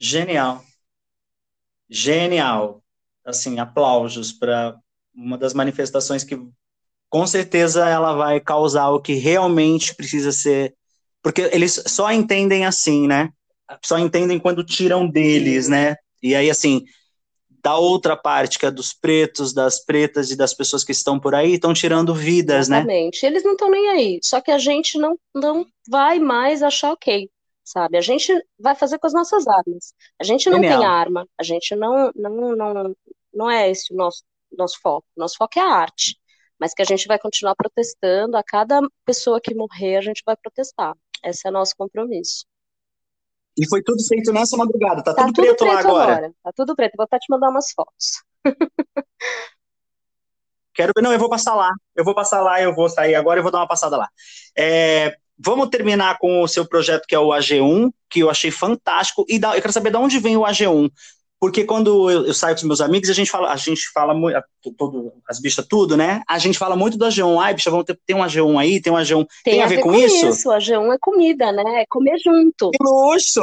Genial. 0.00 0.62
Genial 1.88 2.82
assim, 3.24 3.58
aplausos 3.58 4.32
para 4.32 4.76
uma 5.14 5.38
das 5.38 5.54
manifestações 5.54 6.24
que 6.24 6.38
com 7.08 7.26
certeza 7.26 7.88
ela 7.88 8.14
vai 8.14 8.40
causar 8.40 8.90
o 8.90 9.00
que 9.00 9.14
realmente 9.14 9.94
precisa 9.94 10.32
ser, 10.32 10.74
porque 11.22 11.42
eles 11.52 11.82
só 11.86 12.12
entendem 12.12 12.66
assim, 12.66 13.06
né? 13.06 13.30
Só 13.84 13.98
entendem 13.98 14.38
quando 14.38 14.64
tiram 14.64 15.08
deles, 15.08 15.68
né? 15.68 15.96
E 16.22 16.34
aí 16.34 16.50
assim, 16.50 16.84
da 17.64 17.78
outra 17.78 18.14
parte, 18.14 18.58
que 18.58 18.66
é 18.66 18.70
dos 18.70 18.92
pretos, 18.92 19.54
das 19.54 19.82
pretas 19.82 20.30
e 20.30 20.36
das 20.36 20.52
pessoas 20.52 20.84
que 20.84 20.92
estão 20.92 21.18
por 21.18 21.34
aí, 21.34 21.54
estão 21.54 21.72
tirando 21.72 22.14
vidas, 22.14 22.66
Exatamente. 22.66 22.86
né? 22.86 22.92
Exatamente. 22.92 23.26
Eles 23.26 23.42
não 23.42 23.52
estão 23.52 23.70
nem 23.70 23.88
aí. 23.88 24.20
Só 24.22 24.38
que 24.42 24.50
a 24.50 24.58
gente 24.58 24.98
não, 24.98 25.18
não 25.34 25.66
vai 25.88 26.18
mais 26.18 26.62
achar 26.62 26.92
ok 26.92 27.30
sabe? 27.64 27.96
A 27.96 28.00
gente 28.02 28.30
vai 28.58 28.74
fazer 28.74 28.98
com 28.98 29.06
as 29.06 29.14
nossas 29.14 29.46
armas. 29.46 29.94
A 30.20 30.24
gente 30.24 30.50
não 30.50 30.58
Genial. 30.58 30.80
tem 30.80 30.86
arma, 30.86 31.26
a 31.40 31.42
gente 31.42 31.74
não, 31.74 32.12
não, 32.14 32.54
não, 32.54 32.96
não 33.32 33.50
é 33.50 33.70
esse 33.70 33.90
o 33.92 33.96
nosso, 33.96 34.22
nosso 34.52 34.78
foco. 34.82 35.06
Nosso 35.16 35.36
foco 35.38 35.58
é 35.58 35.62
a 35.62 35.66
arte. 35.66 36.18
Mas 36.60 36.74
que 36.74 36.82
a 36.82 36.84
gente 36.84 37.06
vai 37.08 37.18
continuar 37.18 37.54
protestando, 37.56 38.36
a 38.36 38.42
cada 38.42 38.80
pessoa 39.06 39.40
que 39.40 39.54
morrer, 39.54 39.96
a 39.96 40.02
gente 40.02 40.22
vai 40.26 40.36
protestar. 40.36 40.94
Esse 41.24 41.46
é 41.46 41.50
o 41.50 41.52
nosso 41.54 41.74
compromisso. 41.74 42.44
E 43.56 43.68
foi 43.68 43.82
tudo 43.82 44.02
feito 44.06 44.32
nessa 44.32 44.56
madrugada, 44.56 45.02
tá, 45.02 45.14
tá 45.14 45.26
tudo, 45.26 45.34
preto, 45.34 45.56
preto 45.58 45.72
lá 45.72 45.78
agora. 45.80 46.12
agora. 46.12 46.32
Tá 46.42 46.52
tudo 46.54 46.74
preto, 46.74 46.96
vou 46.96 47.04
até 47.04 47.18
te 47.18 47.26
mandar 47.30 47.50
umas 47.50 47.70
fotos. 47.70 48.22
Quero 50.74 50.92
ver, 50.94 51.02
não, 51.02 51.12
eu 51.12 51.18
vou 51.20 51.28
passar 51.30 51.54
lá. 51.54 51.70
Eu 51.94 52.04
vou 52.04 52.14
passar 52.16 52.42
lá, 52.42 52.60
eu 52.60 52.74
vou 52.74 52.88
sair 52.88 53.14
agora 53.14 53.38
e 53.38 53.42
vou 53.42 53.52
dar 53.52 53.58
uma 53.58 53.68
passada 53.68 53.96
lá. 53.96 54.08
É, 54.58 55.16
Vamos 55.38 55.68
terminar 55.68 56.18
com 56.18 56.42
o 56.42 56.48
seu 56.48 56.64
projeto 56.64 57.06
que 57.08 57.14
é 57.14 57.18
o 57.18 57.30
AG1, 57.30 57.90
que 58.08 58.20
eu 58.20 58.30
achei 58.30 58.50
fantástico. 58.50 59.24
E 59.28 59.38
da, 59.38 59.56
eu 59.56 59.60
quero 59.60 59.72
saber 59.72 59.90
de 59.90 59.96
onde 59.96 60.18
vem 60.20 60.36
o 60.36 60.42
AG1. 60.42 60.90
Porque 61.44 61.62
quando 61.62 62.10
eu, 62.10 62.24
eu 62.24 62.32
saio 62.32 62.54
com 62.54 62.60
os 62.60 62.66
meus 62.66 62.80
amigos, 62.80 63.10
a 63.10 63.12
gente 63.12 63.30
fala, 63.30 63.52
a 63.52 63.56
gente 63.56 63.82
fala 63.92 64.14
muito, 64.14 64.42
todo, 64.78 65.12
as 65.28 65.38
bichas 65.38 65.66
tudo, 65.68 65.94
né? 65.94 66.22
A 66.26 66.38
gente 66.38 66.58
fala 66.58 66.74
muito 66.74 66.96
do 66.96 67.04
AG1. 67.04 67.38
Ai, 67.38 67.52
bicha, 67.52 67.70
vamos 67.70 67.84
ter, 67.84 68.00
tem 68.06 68.16
um 68.16 68.20
AG1 68.20 68.58
aí, 68.58 68.80
tem 68.80 68.90
um 68.90 68.96
AG1. 68.96 69.26
Tem, 69.44 69.52
tem 69.52 69.62
a, 69.62 69.66
ver, 69.66 69.80
com, 69.80 69.90
com 69.90 69.94
isso? 69.94 70.26
isso? 70.26 70.48
O 70.48 70.52
AG1 70.54 70.94
é 70.94 70.96
comida, 70.98 71.52
né? 71.52 71.82
É 71.82 71.84
comer 71.86 72.16
junto. 72.18 72.70
Que 72.70 72.82
luxo! 72.82 73.42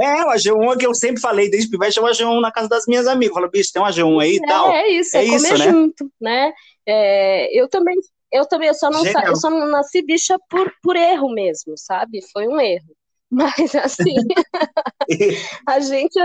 É, 0.00 0.24
o 0.24 0.28
AG1 0.28 0.74
é 0.74 0.76
que 0.78 0.86
eu 0.86 0.94
sempre 0.94 1.20
falei 1.20 1.50
desde 1.50 1.68
pivete, 1.68 1.98
é 1.98 2.02
o 2.02 2.04
AG1 2.04 2.40
na 2.40 2.52
casa 2.52 2.68
das 2.68 2.86
minhas 2.86 3.08
amigas. 3.08 3.34
Fala, 3.34 3.50
bicho, 3.50 3.72
tem 3.72 3.82
um 3.82 3.84
AG1 3.84 4.22
aí 4.22 4.34
e 4.34 4.36
é, 4.36 4.46
tal. 4.46 4.70
É 4.70 4.88
isso, 4.90 5.16
é, 5.16 5.20
é 5.20 5.26
comer 5.26 5.36
isso, 5.36 5.58
né? 5.58 5.70
junto, 5.72 6.12
né? 6.20 6.52
É, 6.86 7.60
eu 7.60 7.68
também 7.68 7.96
eu 8.32 8.46
também, 8.46 8.68
eu 8.68 8.74
só 8.74 8.88
não, 8.90 9.04
eu 9.04 9.34
só 9.34 9.50
não 9.50 9.66
nasci 9.68 10.02
bicha 10.02 10.36
por, 10.48 10.72
por 10.84 10.94
erro 10.94 11.34
mesmo, 11.34 11.76
sabe? 11.76 12.20
Foi 12.32 12.46
um 12.46 12.60
erro. 12.60 12.94
Mas 13.30 13.74
assim, 13.74 14.14
a 15.66 15.80
gente. 15.80 16.18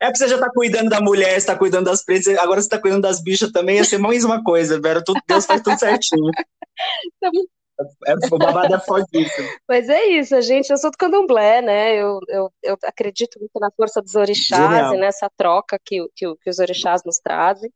É, 0.00 0.06
é 0.06 0.08
porque 0.08 0.18
você 0.18 0.28
já 0.28 0.38
tá 0.38 0.50
cuidando 0.50 0.88
da 0.88 1.00
mulher, 1.00 1.40
você 1.40 1.46
tá 1.46 1.56
cuidando 1.56 1.86
das 1.86 2.04
pretas, 2.04 2.36
agora 2.38 2.60
você 2.60 2.68
tá 2.68 2.80
cuidando 2.80 3.02
das 3.02 3.22
bichas 3.22 3.50
também, 3.50 3.76
ia 3.76 3.84
ser 3.84 3.98
mais 3.98 4.24
uma 4.24 4.42
coisa, 4.42 4.80
Vera. 4.80 5.02
Tudo, 5.04 5.20
Deus 5.26 5.46
faz 5.46 5.60
tudo 5.62 5.78
certinho. 5.78 6.30
É, 8.06 8.14
o 8.32 8.38
babado 8.38 8.74
é 8.74 8.80
fortíssimo. 8.80 9.48
Mas 9.68 9.88
é 9.88 10.06
isso, 10.06 10.34
a 10.34 10.40
gente, 10.40 10.68
eu 10.68 10.76
sou 10.76 10.90
do 10.90 10.96
candomblé, 10.98 11.62
né? 11.62 11.94
Eu, 11.94 12.18
eu, 12.26 12.52
eu 12.60 12.76
acredito 12.82 13.38
muito 13.38 13.52
na 13.60 13.70
força 13.70 14.02
dos 14.02 14.16
orixás 14.16 14.68
Genial. 14.68 14.94
e 14.94 14.98
nessa 14.98 15.30
troca 15.36 15.78
que, 15.84 16.04
que, 16.16 16.26
que 16.42 16.50
os 16.50 16.58
orixás 16.58 17.04
nos 17.04 17.18
trazem 17.20 17.72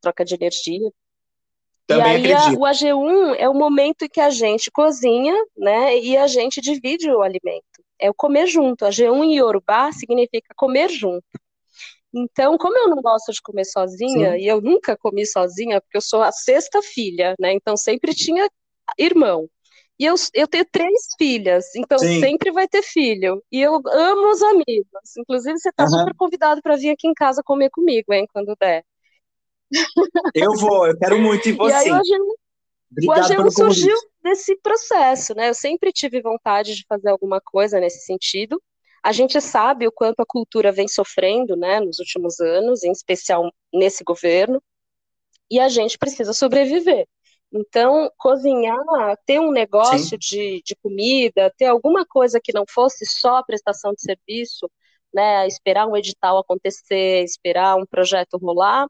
troca 0.00 0.24
de 0.24 0.34
energia. 0.34 0.90
Também 1.86 2.24
e 2.24 2.26
aí 2.26 2.32
a, 2.32 2.52
o 2.52 2.60
AG1 2.60 3.34
é 3.38 3.48
o 3.48 3.54
momento 3.54 4.04
em 4.04 4.08
que 4.08 4.20
a 4.20 4.30
gente 4.30 4.70
cozinha, 4.70 5.34
né, 5.56 5.98
e 5.98 6.16
a 6.16 6.26
gente 6.26 6.60
divide 6.60 7.10
o 7.10 7.22
alimento. 7.22 7.64
É 7.98 8.08
o 8.08 8.14
comer 8.14 8.46
junto. 8.46 8.84
AG1 8.84 9.24
em 9.24 9.36
Yorubá 9.38 9.92
significa 9.92 10.54
comer 10.56 10.88
junto. 10.88 11.26
Então, 12.12 12.58
como 12.58 12.76
eu 12.76 12.88
não 12.88 13.00
gosto 13.00 13.32
de 13.32 13.40
comer 13.40 13.64
sozinha, 13.64 14.32
Sim. 14.32 14.38
e 14.38 14.46
eu 14.46 14.60
nunca 14.60 14.96
comi 14.96 15.24
sozinha, 15.26 15.80
porque 15.80 15.96
eu 15.96 16.02
sou 16.02 16.22
a 16.22 16.32
sexta 16.32 16.82
filha, 16.82 17.34
né, 17.38 17.52
então 17.52 17.76
sempre 17.76 18.14
tinha 18.14 18.48
irmão. 18.98 19.48
E 19.98 20.04
eu, 20.06 20.14
eu 20.32 20.48
tenho 20.48 20.64
três 20.64 21.08
filhas, 21.18 21.66
então 21.76 21.98
Sim. 21.98 22.20
sempre 22.20 22.50
vai 22.50 22.66
ter 22.66 22.82
filho. 22.82 23.42
E 23.52 23.60
eu 23.60 23.74
amo 23.86 24.30
os 24.30 24.42
amigos. 24.42 25.16
Inclusive, 25.18 25.58
você 25.58 25.68
está 25.68 25.84
uhum. 25.84 25.90
super 25.90 26.14
convidado 26.16 26.62
para 26.62 26.76
vir 26.76 26.88
aqui 26.88 27.06
em 27.06 27.12
casa 27.12 27.42
comer 27.44 27.68
comigo, 27.68 28.10
hein, 28.10 28.26
quando 28.32 28.56
der. 28.58 28.82
Eu 30.34 30.54
vou, 30.56 30.86
eu 30.86 30.98
quero 30.98 31.18
muito 31.20 31.50
ir 31.50 31.52
você. 31.52 31.90
E 33.00 33.04
aí, 33.04 33.06
o 33.06 33.12
AGU 33.12 33.52
surgiu 33.52 33.96
desse 34.22 34.56
processo, 34.56 35.34
né? 35.34 35.48
Eu 35.48 35.54
sempre 35.54 35.92
tive 35.92 36.20
vontade 36.20 36.74
de 36.74 36.84
fazer 36.88 37.10
alguma 37.10 37.40
coisa 37.40 37.78
nesse 37.78 38.04
sentido. 38.04 38.60
A 39.02 39.12
gente 39.12 39.40
sabe 39.40 39.86
o 39.86 39.92
quanto 39.92 40.20
a 40.20 40.26
cultura 40.26 40.70
vem 40.72 40.86
sofrendo, 40.86 41.56
né, 41.56 41.80
nos 41.80 41.98
últimos 41.98 42.38
anos, 42.40 42.82
em 42.84 42.92
especial 42.92 43.50
nesse 43.72 44.04
governo, 44.04 44.62
e 45.50 45.58
a 45.58 45.68
gente 45.68 45.98
precisa 45.98 46.32
sobreviver. 46.32 47.06
Então, 47.52 48.10
cozinhar, 48.16 48.78
ter 49.26 49.40
um 49.40 49.50
negócio 49.50 50.16
de, 50.16 50.62
de 50.64 50.76
comida, 50.76 51.52
ter 51.56 51.66
alguma 51.66 52.06
coisa 52.06 52.40
que 52.42 52.52
não 52.52 52.64
fosse 52.68 53.04
só 53.04 53.36
a 53.38 53.44
prestação 53.44 53.92
de 53.92 54.02
serviço, 54.02 54.70
né, 55.12 55.46
esperar 55.48 55.86
um 55.86 55.96
edital 55.96 56.38
acontecer, 56.38 57.24
esperar 57.24 57.76
um 57.76 57.84
projeto 57.86 58.38
rolar, 58.38 58.86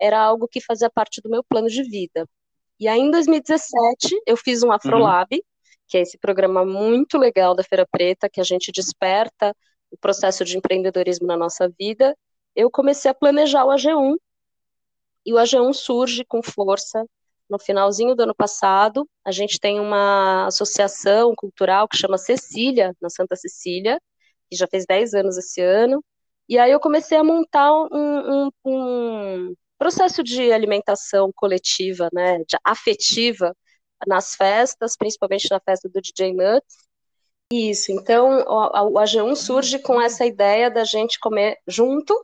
era 0.00 0.18
algo 0.20 0.48
que 0.48 0.60
fazia 0.60 0.90
parte 0.90 1.20
do 1.20 1.30
meu 1.30 1.44
plano 1.44 1.68
de 1.68 1.82
vida. 1.84 2.26
E 2.80 2.88
aí, 2.88 2.98
em 2.98 3.10
2017, 3.10 4.22
eu 4.26 4.36
fiz 4.36 4.62
um 4.62 4.72
Afrolab, 4.72 5.28
uhum. 5.32 5.42
Que 5.90 5.98
é 5.98 6.02
esse 6.02 6.16
programa 6.16 6.64
muito 6.64 7.18
legal 7.18 7.54
da 7.54 7.64
Feira 7.64 7.84
Preta, 7.84 8.30
que 8.30 8.40
a 8.40 8.44
gente 8.44 8.70
desperta 8.70 9.54
o 9.90 9.98
processo 9.98 10.44
de 10.44 10.56
empreendedorismo 10.56 11.26
na 11.26 11.36
nossa 11.36 11.68
vida. 11.68 12.16
Eu 12.54 12.70
comecei 12.70 13.10
a 13.10 13.14
planejar 13.14 13.64
o 13.64 13.70
AG1, 13.70 14.16
e 15.26 15.34
o 15.34 15.36
AG1 15.36 15.72
surge 15.74 16.24
com 16.24 16.42
força 16.42 17.04
no 17.48 17.58
finalzinho 17.58 18.14
do 18.14 18.22
ano 18.22 18.34
passado. 18.34 19.08
A 19.24 19.32
gente 19.32 19.58
tem 19.58 19.80
uma 19.80 20.46
associação 20.46 21.34
cultural 21.34 21.88
que 21.88 21.96
chama 21.96 22.16
Cecília, 22.16 22.94
na 23.02 23.10
Santa 23.10 23.34
Cecília, 23.34 24.00
que 24.48 24.56
já 24.56 24.68
fez 24.68 24.86
10 24.86 25.14
anos 25.14 25.36
esse 25.36 25.60
ano. 25.60 26.04
E 26.48 26.56
aí 26.56 26.70
eu 26.70 26.80
comecei 26.80 27.18
a 27.18 27.24
montar 27.24 27.72
um, 27.72 27.88
um, 27.92 28.50
um, 28.64 29.54
processo 29.76 30.22
de 30.22 30.52
alimentação 30.52 31.32
coletiva, 31.34 32.08
né, 32.12 32.38
de 32.38 32.56
afetiva 32.64 33.54
nas 34.06 34.34
festas, 34.34 34.96
principalmente 34.96 35.48
na 35.50 35.60
festa 35.60 35.88
do 35.88 36.00
DJ 36.00 36.32
Nuts. 36.32 36.90
Isso, 37.52 37.90
então 37.90 38.44
o, 38.46 38.90
o 38.90 38.98
AG1 38.98 39.34
surge 39.34 39.78
com 39.80 40.00
essa 40.00 40.24
ideia 40.24 40.70
da 40.70 40.84
gente 40.84 41.18
comer 41.18 41.58
junto, 41.66 42.14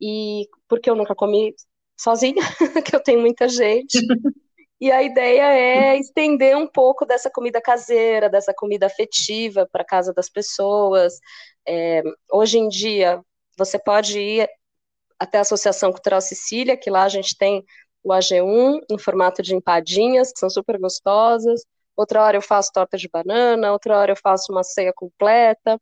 e 0.00 0.46
porque 0.68 0.90
eu 0.90 0.94
nunca 0.94 1.14
comi 1.14 1.54
sozinha, 1.98 2.34
que 2.84 2.94
eu 2.94 3.02
tenho 3.02 3.20
muita 3.20 3.48
gente. 3.48 3.98
E 4.78 4.92
a 4.92 5.02
ideia 5.02 5.54
é 5.54 5.98
estender 5.98 6.54
um 6.54 6.66
pouco 6.66 7.06
dessa 7.06 7.30
comida 7.30 7.62
caseira, 7.62 8.28
dessa 8.28 8.52
comida 8.52 8.84
afetiva 8.84 9.66
para 9.72 9.82
casa 9.82 10.12
das 10.12 10.28
pessoas. 10.28 11.14
É, 11.66 12.02
hoje 12.30 12.58
em 12.58 12.68
dia, 12.68 13.22
você 13.56 13.78
pode 13.78 14.18
ir 14.20 14.46
até 15.18 15.38
a 15.38 15.40
Associação 15.40 15.90
Cultural 15.90 16.20
Sicília, 16.20 16.76
que 16.76 16.90
lá 16.90 17.04
a 17.04 17.08
gente 17.08 17.38
tem 17.38 17.64
o 18.06 18.12
AG1 18.12 18.82
em 18.88 18.98
formato 18.98 19.42
de 19.42 19.54
empadinhas, 19.54 20.32
que 20.32 20.38
são 20.38 20.48
super 20.48 20.78
gostosas. 20.78 21.62
Outra 21.96 22.22
hora 22.22 22.36
eu 22.36 22.42
faço 22.42 22.70
torta 22.72 22.96
de 22.96 23.08
banana, 23.08 23.72
outra 23.72 23.98
hora 23.98 24.12
eu 24.12 24.16
faço 24.16 24.52
uma 24.52 24.62
ceia 24.62 24.92
completa. 24.94 25.80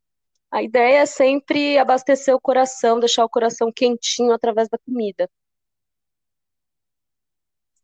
A 0.50 0.62
ideia 0.62 1.00
é 1.00 1.06
sempre 1.06 1.76
abastecer 1.76 2.34
o 2.34 2.40
coração, 2.40 2.98
deixar 2.98 3.24
o 3.24 3.28
coração 3.28 3.70
quentinho 3.70 4.32
através 4.32 4.68
da 4.70 4.78
comida. 4.78 5.28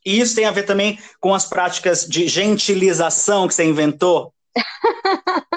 E 0.06 0.18
isso 0.18 0.34
tem 0.34 0.46
a 0.46 0.50
ver 0.50 0.62
também 0.62 0.98
com 1.20 1.34
as 1.34 1.44
práticas 1.44 2.06
de 2.06 2.26
gentilização 2.26 3.46
que 3.46 3.52
você 3.54 3.64
inventou? 3.64 4.32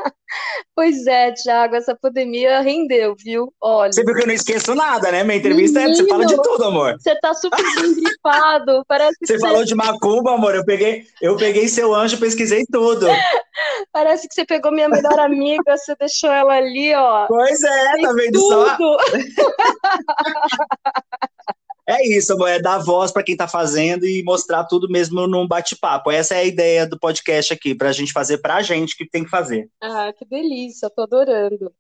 Pois 0.75 1.05
é, 1.05 1.31
Thiago, 1.31 1.75
essa 1.75 1.95
pandemia 1.95 2.59
rendeu, 2.61 3.15
viu? 3.15 3.53
Olha. 3.61 3.91
Você 3.91 4.03
viu 4.03 4.15
que 4.15 4.23
eu 4.23 4.27
não 4.27 4.33
esqueço 4.33 4.73
nada, 4.73 5.11
né? 5.11 5.23
Minha 5.23 5.37
entrevista 5.37 5.79
Menino, 5.79 5.93
é, 5.93 5.97
você 5.97 6.07
fala 6.07 6.25
de 6.25 6.35
tudo, 6.41 6.63
amor. 6.63 6.97
Você 6.99 7.15
tá 7.19 7.31
super 7.35 7.63
bem 7.75 7.93
gripado, 7.93 8.83
parece 8.87 9.15
Você 9.21 9.37
falou 9.39 9.63
de 9.63 9.75
macumba, 9.75 10.33
amor, 10.33 10.55
eu 10.55 10.65
peguei, 10.65 11.05
eu 11.21 11.37
peguei 11.37 11.67
seu 11.67 11.93
anjo, 11.93 12.19
pesquisei 12.19 12.65
tudo. 12.71 13.05
Parece 13.91 14.27
que 14.27 14.33
você 14.33 14.43
pegou 14.45 14.71
minha 14.71 14.89
melhor 14.89 15.19
amiga, 15.19 15.77
você 15.77 15.95
deixou 15.95 16.31
ela 16.31 16.53
ali, 16.53 16.91
ó. 16.95 17.27
Pois 17.27 17.61
é, 17.61 18.01
tá 18.01 18.11
vendo 18.13 18.39
tudo. 18.39 18.49
só? 18.49 18.75
É 21.87 22.07
isso, 22.07 22.33
amor, 22.33 22.47
é 22.47 22.61
dar 22.61 22.79
voz 22.79 23.11
para 23.11 23.23
quem 23.23 23.33
está 23.33 23.47
fazendo 23.47 24.05
e 24.05 24.23
mostrar 24.23 24.63
tudo 24.63 24.87
mesmo 24.89 25.27
num 25.27 25.45
bate-papo. 25.45 26.09
Essa 26.09 26.35
é 26.35 26.37
a 26.39 26.43
ideia 26.45 26.87
do 26.87 26.97
podcast 26.97 27.53
aqui, 27.53 27.75
para 27.75 27.89
a 27.89 27.91
gente 27.91 28.13
fazer 28.13 28.37
para 28.37 28.55
a 28.55 28.61
gente 28.61 28.95
que 28.95 29.07
tem 29.07 29.23
que 29.23 29.29
fazer. 29.29 29.69
Ah, 29.81 30.13
que 30.13 30.25
delícia, 30.25 30.89
tô 30.89 31.01
adorando. 31.01 31.73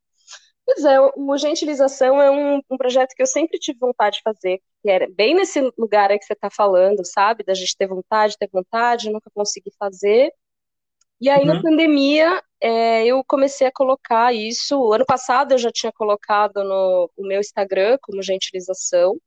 Pois 0.65 0.83
é, 0.85 0.99
o 0.99 1.37
Gentilização 1.37 2.21
é 2.21 2.31
um, 2.31 2.61
um, 2.69 2.77
projeto 2.77 3.13
que 3.15 3.21
eu 3.21 3.27
sempre 3.27 3.59
tive 3.59 3.79
vontade 3.79 4.17
de 4.17 4.21
fazer, 4.23 4.61
que 4.81 4.89
era 4.89 5.07
bem 5.09 5.35
nesse 5.35 5.59
lugar 5.77 6.09
aí 6.09 6.17
que 6.17 6.25
você 6.25 6.33
está 6.33 6.49
falando, 6.49 7.05
sabe? 7.05 7.43
Da 7.43 7.53
gente 7.53 7.75
ter 7.75 7.87
vontade, 7.87 8.37
ter 8.37 8.49
vontade, 8.51 9.09
nunca 9.09 9.29
consegui 9.33 9.71
fazer. 9.77 10.31
E 11.19 11.29
aí, 11.29 11.41
uhum. 11.41 11.53
na 11.53 11.61
pandemia, 11.61 12.41
é, 12.61 13.05
eu 13.05 13.23
comecei 13.25 13.67
a 13.67 13.71
colocar 13.71 14.33
isso. 14.33 14.91
Ano 14.93 15.05
passado 15.05 15.53
eu 15.53 15.57
já 15.57 15.71
tinha 15.71 15.91
colocado 15.91 16.63
no, 16.63 17.09
no 17.17 17.27
meu 17.27 17.39
Instagram 17.39 17.97
como 18.01 18.21
Gentilização, 18.21 19.17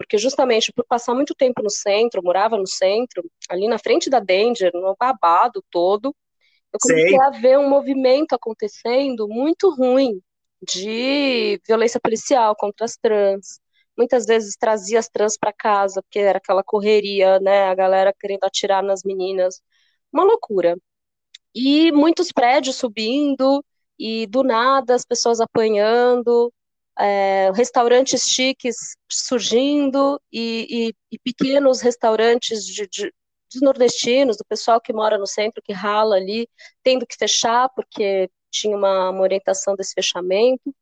porque 0.00 0.16
justamente 0.16 0.72
por 0.72 0.82
passar 0.86 1.14
muito 1.14 1.34
tempo 1.34 1.62
no 1.62 1.68
centro, 1.68 2.22
morava 2.22 2.56
no 2.56 2.66
centro, 2.66 3.22
ali 3.50 3.68
na 3.68 3.78
frente 3.78 4.08
da 4.08 4.18
Danger, 4.18 4.70
no 4.72 4.96
babado 4.98 5.62
todo, 5.70 6.16
eu 6.72 6.78
comecei 6.80 7.10
Sei. 7.10 7.20
a 7.20 7.28
ver 7.28 7.58
um 7.58 7.68
movimento 7.68 8.32
acontecendo 8.32 9.28
muito 9.28 9.68
ruim 9.68 10.18
de 10.66 11.60
violência 11.66 12.00
policial 12.00 12.56
contra 12.56 12.86
as 12.86 12.96
trans. 12.96 13.60
Muitas 13.94 14.24
vezes 14.24 14.56
trazia 14.56 14.98
as 14.98 15.08
trans 15.10 15.36
para 15.36 15.52
casa, 15.52 16.00
porque 16.02 16.18
era 16.18 16.38
aquela 16.38 16.64
correria, 16.64 17.38
né, 17.38 17.64
a 17.64 17.74
galera 17.74 18.14
querendo 18.18 18.44
atirar 18.44 18.82
nas 18.82 19.02
meninas. 19.04 19.60
Uma 20.10 20.24
loucura. 20.24 20.78
E 21.54 21.92
muitos 21.92 22.32
prédios 22.32 22.76
subindo, 22.76 23.62
e 23.98 24.26
do 24.26 24.42
nada 24.42 24.94
as 24.94 25.04
pessoas 25.04 25.40
apanhando, 25.40 26.50
é, 27.00 27.50
restaurantes 27.54 28.22
chiques 28.22 28.76
surgindo 29.10 30.20
e, 30.32 30.88
e, 30.88 30.94
e 31.12 31.18
pequenos 31.18 31.80
restaurantes 31.80 32.64
de, 32.64 32.86
de, 32.88 33.12
dos 33.52 33.62
nordestinos, 33.62 34.36
do 34.36 34.44
pessoal 34.44 34.80
que 34.80 34.92
mora 34.92 35.18
no 35.18 35.26
centro, 35.26 35.62
que 35.62 35.72
rala 35.72 36.16
ali, 36.16 36.48
tendo 36.82 37.06
que 37.06 37.16
fechar 37.16 37.68
porque 37.70 38.30
tinha 38.50 38.76
uma, 38.76 39.10
uma 39.10 39.22
orientação 39.22 39.74
desse 39.74 39.94
fechamento. 39.94 40.74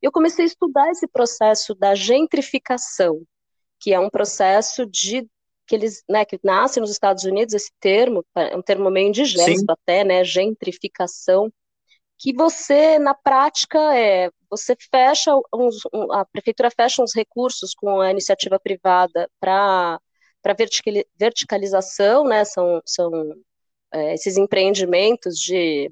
Eu 0.00 0.10
comecei 0.10 0.44
a 0.44 0.48
estudar 0.48 0.90
esse 0.90 1.06
processo 1.06 1.74
da 1.74 1.94
gentrificação, 1.94 3.22
que 3.78 3.92
é 3.92 4.00
um 4.00 4.10
processo 4.10 4.86
de 4.86 5.28
que 5.66 5.74
eles, 5.74 6.02
né, 6.08 6.24
que 6.24 6.38
nasce 6.44 6.78
nos 6.78 6.90
Estados 6.90 7.24
Unidos 7.24 7.52
esse 7.52 7.72
termo, 7.80 8.24
é 8.36 8.56
um 8.56 8.62
termo 8.62 8.88
meio 8.88 9.08
indigeno 9.08 9.64
até, 9.68 10.04
né, 10.04 10.22
gentrificação, 10.22 11.52
que 12.18 12.32
você, 12.32 12.98
na 12.98 13.14
prática, 13.14 13.78
é, 13.96 14.30
você 14.50 14.76
fecha, 14.90 15.32
uns, 15.54 15.80
a 16.12 16.24
prefeitura 16.24 16.70
fecha 16.70 17.02
uns 17.02 17.14
recursos 17.14 17.74
com 17.74 18.00
a 18.00 18.10
iniciativa 18.10 18.58
privada 18.58 19.30
para 19.40 20.00
verticalização, 21.18 22.24
né, 22.24 22.44
são, 22.44 22.80
são 22.84 23.10
é, 23.92 24.14
esses 24.14 24.36
empreendimentos 24.36 25.38
de 25.38 25.90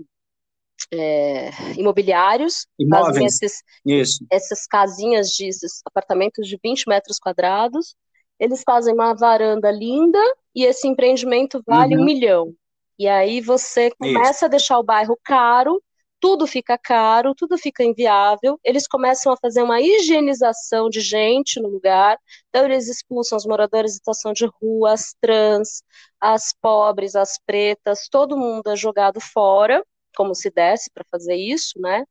é, 0.92 1.50
imobiliários, 1.76 2.66
Imóveis. 2.78 3.40
Esses, 3.42 3.62
Isso. 3.84 4.26
essas 4.30 4.66
casinhas 4.66 5.28
de 5.30 5.46
esses 5.48 5.80
apartamentos 5.84 6.46
de 6.46 6.58
20 6.62 6.88
metros 6.88 7.18
quadrados, 7.18 7.94
eles 8.38 8.62
fazem 8.64 8.92
uma 8.94 9.14
varanda 9.14 9.70
linda 9.70 10.18
e 10.54 10.64
esse 10.64 10.86
empreendimento 10.88 11.62
vale 11.66 11.96
uhum. 11.96 12.02
um 12.02 12.04
milhão. 12.04 12.54
E 12.98 13.08
aí 13.08 13.40
você 13.40 13.90
começa 13.98 14.30
Isso. 14.30 14.44
a 14.44 14.48
deixar 14.48 14.78
o 14.78 14.84
bairro 14.84 15.18
caro 15.24 15.82
tudo 16.24 16.46
fica 16.46 16.78
caro, 16.78 17.34
tudo 17.34 17.58
fica 17.58 17.84
inviável, 17.84 18.58
eles 18.64 18.87
começam 18.87 19.30
a 19.30 19.37
fazer 19.37 19.62
uma 19.62 19.82
higienização 19.82 20.88
de 20.88 21.02
gente 21.02 21.60
no 21.60 21.68
lugar, 21.68 22.18
então 22.48 22.64
eles 22.64 22.88
expulsam 22.88 23.37
os 23.37 23.44
moradores 23.44 23.90
de 23.90 23.98
situação 23.98 24.32
de 24.32 24.46
rua, 24.46 24.94
as 24.94 25.14
trans, 25.20 25.82
as 26.18 26.54
pobres, 26.62 27.14
as 27.14 27.38
pretas, 27.44 28.08
todo 28.10 28.38
mundo 28.38 28.70
é 28.70 28.74
jogado 28.74 29.20
fora, 29.20 29.84
como 30.16 30.34
se 30.34 30.48
desse 30.50 30.90
para 30.94 31.04
fazer 31.10 31.34
isso, 31.34 31.78
né? 31.78 32.04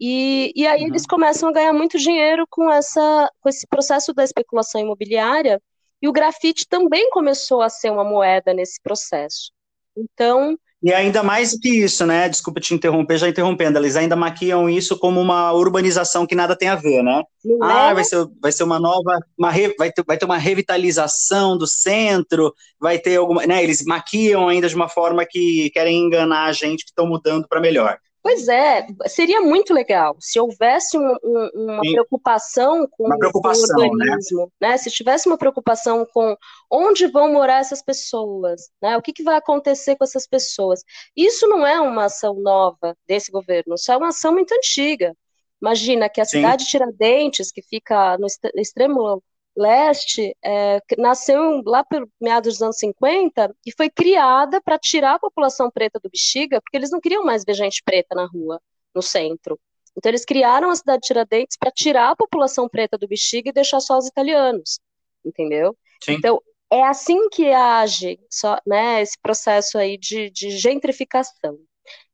E, 0.00 0.50
e 0.56 0.66
aí 0.66 0.80
uhum. 0.80 0.88
eles 0.88 1.04
começam 1.06 1.50
a 1.50 1.52
ganhar 1.52 1.74
muito 1.74 1.98
dinheiro 1.98 2.46
com, 2.48 2.70
essa, 2.70 3.30
com 3.42 3.48
esse 3.50 3.66
processo 3.66 4.14
da 4.14 4.24
especulação 4.24 4.80
imobiliária, 4.80 5.60
e 6.00 6.08
o 6.08 6.12
grafite 6.12 6.66
também 6.66 7.10
começou 7.10 7.60
a 7.60 7.68
ser 7.68 7.90
uma 7.90 8.04
moeda 8.04 8.54
nesse 8.54 8.80
processo. 8.80 9.52
Então, 9.94 10.58
e 10.84 10.92
ainda 10.92 11.22
mais 11.22 11.52
do 11.52 11.60
que 11.60 11.70
isso, 11.70 12.04
né? 12.04 12.28
Desculpa 12.28 12.60
te 12.60 12.74
interromper, 12.74 13.16
já 13.16 13.26
interrompendo. 13.26 13.78
Eles 13.78 13.96
ainda 13.96 14.14
maquiam 14.14 14.68
isso 14.68 14.98
como 14.98 15.18
uma 15.18 15.50
urbanização 15.50 16.26
que 16.26 16.34
nada 16.34 16.54
tem 16.54 16.68
a 16.68 16.76
ver, 16.76 17.02
né? 17.02 17.22
Não 17.42 17.58
ah, 17.62 17.90
é? 17.90 17.94
vai, 17.94 18.04
ser, 18.04 18.26
vai 18.38 18.52
ser 18.52 18.64
uma 18.64 18.78
nova. 18.78 19.18
Uma 19.38 19.50
re, 19.50 19.74
vai, 19.78 19.90
ter, 19.90 20.04
vai 20.06 20.18
ter 20.18 20.26
uma 20.26 20.36
revitalização 20.36 21.56
do 21.56 21.66
centro, 21.66 22.52
vai 22.78 22.98
ter 22.98 23.16
alguma. 23.16 23.46
Né? 23.46 23.64
Eles 23.64 23.82
maquiam 23.82 24.46
ainda 24.46 24.68
de 24.68 24.76
uma 24.76 24.90
forma 24.90 25.24
que 25.24 25.70
querem 25.70 26.04
enganar 26.04 26.44
a 26.44 26.52
gente 26.52 26.84
que 26.84 26.90
estão 26.90 27.06
mudando 27.06 27.48
para 27.48 27.62
melhor. 27.62 27.96
Pois 28.24 28.48
é, 28.48 28.86
seria 29.06 29.42
muito 29.42 29.74
legal 29.74 30.16
se 30.18 30.40
houvesse 30.40 30.96
um, 30.96 31.14
um, 31.22 31.50
uma 31.56 31.82
Sim. 31.84 31.92
preocupação 31.92 32.88
com, 32.90 33.04
uma 33.04 33.18
preocupação, 33.18 33.76
o 33.76 33.82
né? 33.82 33.86
urbanismo, 33.86 34.52
né? 34.58 34.68
né? 34.70 34.76
Se 34.78 34.90
tivesse 34.90 35.28
uma 35.28 35.36
preocupação 35.36 36.06
com 36.10 36.34
onde 36.70 37.06
vão 37.06 37.30
morar 37.30 37.60
essas 37.60 37.82
pessoas, 37.82 38.70
né? 38.80 38.96
O 38.96 39.02
que, 39.02 39.12
que 39.12 39.22
vai 39.22 39.36
acontecer 39.36 39.94
com 39.96 40.04
essas 40.04 40.26
pessoas? 40.26 40.80
Isso 41.14 41.46
não 41.46 41.66
é 41.66 41.78
uma 41.78 42.06
ação 42.06 42.32
nova 42.32 42.96
desse 43.06 43.30
governo, 43.30 43.74
isso 43.74 43.92
é 43.92 43.96
uma 43.98 44.08
ação 44.08 44.32
muito 44.32 44.54
antiga. 44.54 45.14
Imagina 45.60 46.08
que 46.08 46.22
a 46.22 46.24
Sim. 46.24 46.38
cidade 46.38 46.64
de 46.64 46.70
Tiradentes, 46.70 47.52
que 47.52 47.60
fica 47.60 48.16
no 48.16 48.26
extremo 48.56 49.22
leste 49.56 50.36
é, 50.44 50.80
nasceu 50.98 51.62
lá 51.64 51.84
pelo 51.84 52.08
meados 52.20 52.54
dos 52.54 52.62
anos 52.62 52.78
50 52.78 53.54
e 53.64 53.72
foi 53.72 53.88
criada 53.88 54.60
para 54.60 54.78
tirar 54.78 55.14
a 55.14 55.18
população 55.18 55.70
preta 55.70 56.00
do 56.00 56.10
Bexiga, 56.10 56.60
porque 56.60 56.76
eles 56.76 56.90
não 56.90 57.00
queriam 57.00 57.24
mais 57.24 57.44
ver 57.44 57.54
gente 57.54 57.82
preta 57.84 58.14
na 58.14 58.26
rua, 58.26 58.60
no 58.94 59.02
centro. 59.02 59.58
Então 59.96 60.10
eles 60.10 60.24
criaram 60.24 60.70
a 60.70 60.76
cidade 60.76 61.02
de 61.02 61.06
Tiradentes 61.06 61.56
para 61.58 61.70
tirar 61.70 62.10
a 62.10 62.16
população 62.16 62.68
preta 62.68 62.98
do 62.98 63.06
Bexiga 63.06 63.50
e 63.50 63.52
deixar 63.52 63.80
só 63.80 63.96
os 63.96 64.06
italianos, 64.06 64.80
entendeu? 65.24 65.76
Sim. 66.02 66.14
Então 66.14 66.42
é 66.70 66.82
assim 66.82 67.28
que 67.28 67.48
age 67.52 68.18
só, 68.28 68.58
né, 68.66 69.00
esse 69.00 69.16
processo 69.20 69.78
aí 69.78 69.96
de, 69.96 70.30
de 70.30 70.50
gentrificação. 70.50 71.58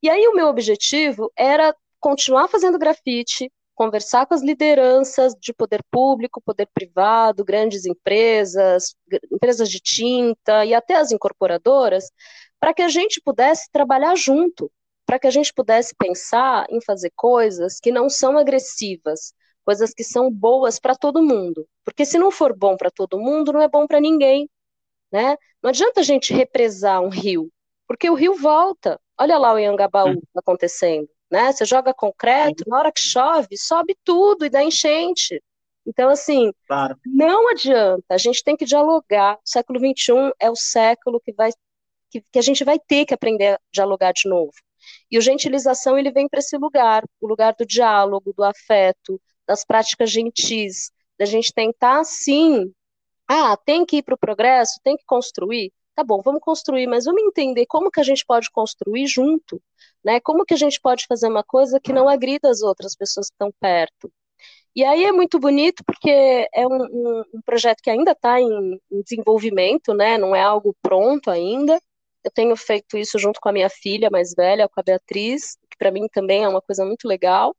E 0.03 0.11
aí 0.11 0.27
o 0.29 0.35
meu 0.35 0.49
objetivo 0.49 1.33
era 1.37 1.75
continuar 1.99 2.49
fazendo 2.49 2.79
grafite, 2.79 3.51
conversar 3.81 4.27
com 4.27 4.35
as 4.35 4.43
lideranças 4.43 5.33
de 5.41 5.55
poder 5.55 5.83
público, 5.91 6.43
poder 6.43 6.69
privado, 6.75 7.43
grandes 7.43 7.87
empresas, 7.87 8.95
empresas 9.33 9.71
de 9.71 9.81
tinta 9.81 10.67
e 10.67 10.75
até 10.75 10.97
as 10.97 11.11
incorporadoras, 11.11 12.05
para 12.61 12.75
que 12.75 12.83
a 12.83 12.91
gente 12.91 13.23
pudesse 13.25 13.71
trabalhar 13.73 14.15
junto, 14.17 14.71
para 15.07 15.19
que 15.19 15.27
a 15.27 15.31
gente 15.31 15.51
pudesse 15.55 15.95
pensar 15.97 16.67
em 16.69 16.79
fazer 16.83 17.11
coisas 17.17 17.81
que 17.81 17.91
não 17.91 18.11
são 18.11 18.37
agressivas, 18.37 19.33
coisas 19.65 19.95
que 19.95 20.05
são 20.05 20.31
boas 20.31 20.79
para 20.79 20.95
todo 20.95 21.23
mundo. 21.23 21.67
Porque 21.83 22.05
se 22.05 22.19
não 22.19 22.31
for 22.31 22.55
bom 22.55 22.77
para 22.77 22.91
todo 22.91 23.19
mundo, 23.19 23.51
não 23.51 23.63
é 23.63 23.69
bom 23.69 23.87
para 23.87 23.99
ninguém, 23.99 24.47
né? 25.11 25.39
Não 25.63 25.71
adianta 25.71 26.01
a 26.01 26.05
gente 26.05 26.35
represar 26.35 27.01
um 27.01 27.09
rio, 27.09 27.51
porque 27.89 28.11
o 28.11 28.15
rio 28.15 28.35
volta. 28.35 29.01
Olha 29.19 29.39
lá 29.39 29.55
o 29.55 29.59
Iangabaú 29.59 30.11
hum. 30.19 30.23
acontecendo 30.37 31.09
né? 31.31 31.53
Você 31.53 31.65
joga 31.65 31.95
concreto, 31.95 32.65
na 32.67 32.79
hora 32.79 32.93
que 32.93 33.01
chove, 33.01 33.57
sobe 33.57 33.97
tudo 34.05 34.45
e 34.45 34.51
dá 34.51 34.63
enchente. 34.63 35.43
Então, 35.87 36.11
assim, 36.11 36.53
claro. 36.67 36.97
não 37.07 37.51
adianta, 37.51 38.15
a 38.15 38.19
gente 38.19 38.45
tem 38.45 38.57
que 38.57 38.65
dialogar. 38.65 39.37
O 39.37 39.49
século 39.49 39.79
XXI 39.79 40.33
é 40.39 40.51
o 40.51 40.57
século 40.57 41.21
que, 41.21 41.33
vai, 41.33 41.51
que, 42.11 42.23
que 42.33 42.39
a 42.39 42.43
gente 42.43 42.65
vai 42.65 42.79
ter 42.79 43.07
que 43.07 43.15
aprender 43.15 43.55
a 43.55 43.61
dialogar 43.73 44.13
de 44.13 44.29
novo. 44.29 44.53
E 45.11 45.19
o 45.19 45.21
gentilização 45.21 45.99
ele 45.99 46.11
vem 46.11 46.29
para 46.29 46.41
esse 46.41 46.57
lugar, 46.57 47.05
o 47.21 47.27
lugar 47.27 47.55
do 47.59 47.67
diálogo, 47.67 48.33
do 48.33 48.45
afeto, 48.45 49.21
das 49.47 49.65
práticas 49.65 50.11
gentis, 50.11 50.91
da 51.19 51.25
gente 51.25 51.53
tentar, 51.53 52.05
sim, 52.05 52.73
ah, 53.29 53.57
tem 53.57 53.85
que 53.85 53.99
ir 53.99 54.03
para 54.03 54.15
o 54.15 54.19
progresso, 54.19 54.81
tem 54.83 54.97
que 54.97 55.05
construir. 55.07 55.73
Tá 56.01 56.05
bom, 56.05 56.23
vamos 56.23 56.41
construir, 56.41 56.87
mas 56.87 57.05
vamos 57.05 57.23
entender 57.23 57.67
como 57.67 57.91
que 57.91 58.01
a 58.01 58.03
gente 58.03 58.25
pode 58.25 58.51
construir 58.51 59.07
junto, 59.07 59.63
né? 60.03 60.19
Como 60.19 60.47
que 60.47 60.55
a 60.55 60.57
gente 60.57 60.81
pode 60.81 61.05
fazer 61.07 61.29
uma 61.29 61.45
coisa 61.45 61.79
que 61.79 61.93
não 61.93 62.09
agrida 62.09 62.49
as 62.49 62.63
outras 62.63 62.97
pessoas 62.97 63.29
que 63.29 63.35
estão 63.35 63.53
perto? 63.61 64.11
E 64.75 64.83
aí 64.83 65.05
é 65.05 65.13
muito 65.13 65.39
bonito 65.39 65.85
porque 65.85 66.09
é 66.55 66.67
um, 66.67 66.85
um, 66.85 67.25
um 67.35 67.43
projeto 67.45 67.83
que 67.83 67.91
ainda 67.91 68.13
está 68.13 68.41
em, 68.41 68.81
em, 68.91 69.03
desenvolvimento, 69.03 69.93
né? 69.93 70.17
Não 70.17 70.35
é 70.35 70.41
algo 70.43 70.75
pronto 70.81 71.31
ainda. 71.31 71.79
Eu 72.25 72.31
tenho 72.33 72.57
feito 72.57 72.97
isso 72.97 73.19
junto 73.19 73.39
com 73.39 73.51
a 73.51 73.53
minha 73.53 73.69
filha 73.69 74.09
mais 74.11 74.33
velha, 74.35 74.71
com 74.71 74.81
a 74.81 74.83
Beatriz, 74.83 75.59
que 75.71 75.77
para 75.79 75.91
mim 75.91 76.09
também 76.11 76.45
é 76.45 76.49
uma 76.49 76.63
coisa 76.63 76.83
muito 76.83 77.07
legal. 77.07 77.55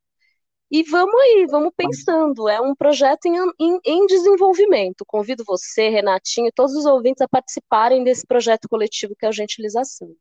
E 0.71 0.83
vamos 0.83 1.13
aí, 1.13 1.45
vamos 1.49 1.73
pensando. 1.75 2.47
É 2.47 2.61
um 2.61 2.73
projeto 2.73 3.25
em, 3.25 3.35
em, 3.59 3.79
em, 3.85 4.07
desenvolvimento. 4.07 5.03
Convido 5.05 5.43
você, 5.45 5.89
Renatinho, 5.89 6.49
todos 6.55 6.73
os 6.73 6.85
ouvintes 6.85 7.21
a 7.21 7.27
participarem 7.27 8.05
desse 8.05 8.25
projeto 8.25 8.69
coletivo 8.69 9.13
que 9.19 9.25
é 9.25 9.29
a 9.29 9.33
Gentilização. 9.33 10.15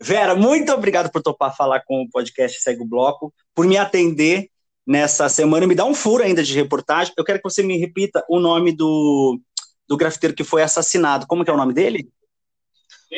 Vera, 0.00 0.34
muito 0.34 0.72
obrigado 0.72 1.12
por 1.12 1.20
topar 1.20 1.54
falar 1.54 1.82
com 1.84 2.02
o 2.02 2.08
podcast 2.08 2.62
Segue 2.62 2.82
o 2.82 2.86
Bloco, 2.86 3.34
por 3.54 3.66
me 3.66 3.76
atender 3.76 4.48
nessa 4.86 5.28
semana 5.28 5.66
e 5.66 5.68
me 5.68 5.74
dar 5.74 5.84
um 5.84 5.94
furo 5.94 6.22
ainda 6.22 6.42
de 6.42 6.54
reportagem. 6.54 7.12
Eu 7.14 7.24
quero 7.24 7.38
que 7.38 7.50
você 7.50 7.62
me 7.62 7.76
repita 7.76 8.24
o 8.26 8.40
nome 8.40 8.72
do, 8.72 9.38
do 9.86 9.98
grafiteiro 9.98 10.34
que 10.34 10.44
foi 10.44 10.62
assassinado. 10.62 11.26
Como 11.26 11.44
que 11.44 11.50
é 11.50 11.52
o 11.52 11.58
nome 11.58 11.74
dele? 11.74 12.08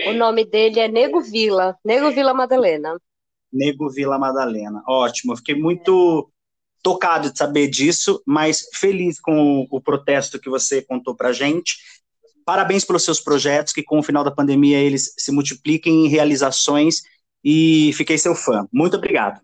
O 0.08 0.12
nome 0.14 0.44
dele 0.44 0.80
é 0.80 0.88
Nego 0.88 1.20
Vila, 1.20 1.78
Nego 1.84 2.10
Vila 2.10 2.34
Madalena. 2.34 2.98
Nego 3.52 3.88
Vila 3.88 4.18
Madalena. 4.18 4.82
Ótimo, 4.88 5.32
eu 5.32 5.36
fiquei 5.36 5.54
muito 5.54 6.28
tocado 6.82 7.30
de 7.30 7.38
saber 7.38 7.68
disso, 7.68 8.22
mas 8.26 8.66
feliz 8.74 9.20
com 9.20 9.66
o 9.70 9.80
protesto 9.80 10.38
que 10.38 10.48
você 10.48 10.82
contou 10.82 11.14
pra 11.14 11.32
gente. 11.32 11.76
Parabéns 12.44 12.84
pelos 12.84 13.04
seus 13.04 13.20
projetos, 13.20 13.72
que 13.72 13.82
com 13.82 13.98
o 13.98 14.02
final 14.02 14.24
da 14.24 14.30
pandemia 14.30 14.78
eles 14.78 15.14
se 15.16 15.30
multipliquem 15.30 16.06
em 16.06 16.08
realizações 16.08 17.02
e 17.44 17.92
fiquei 17.94 18.18
seu 18.18 18.34
fã. 18.34 18.66
Muito 18.72 18.96
obrigado. 18.96 19.40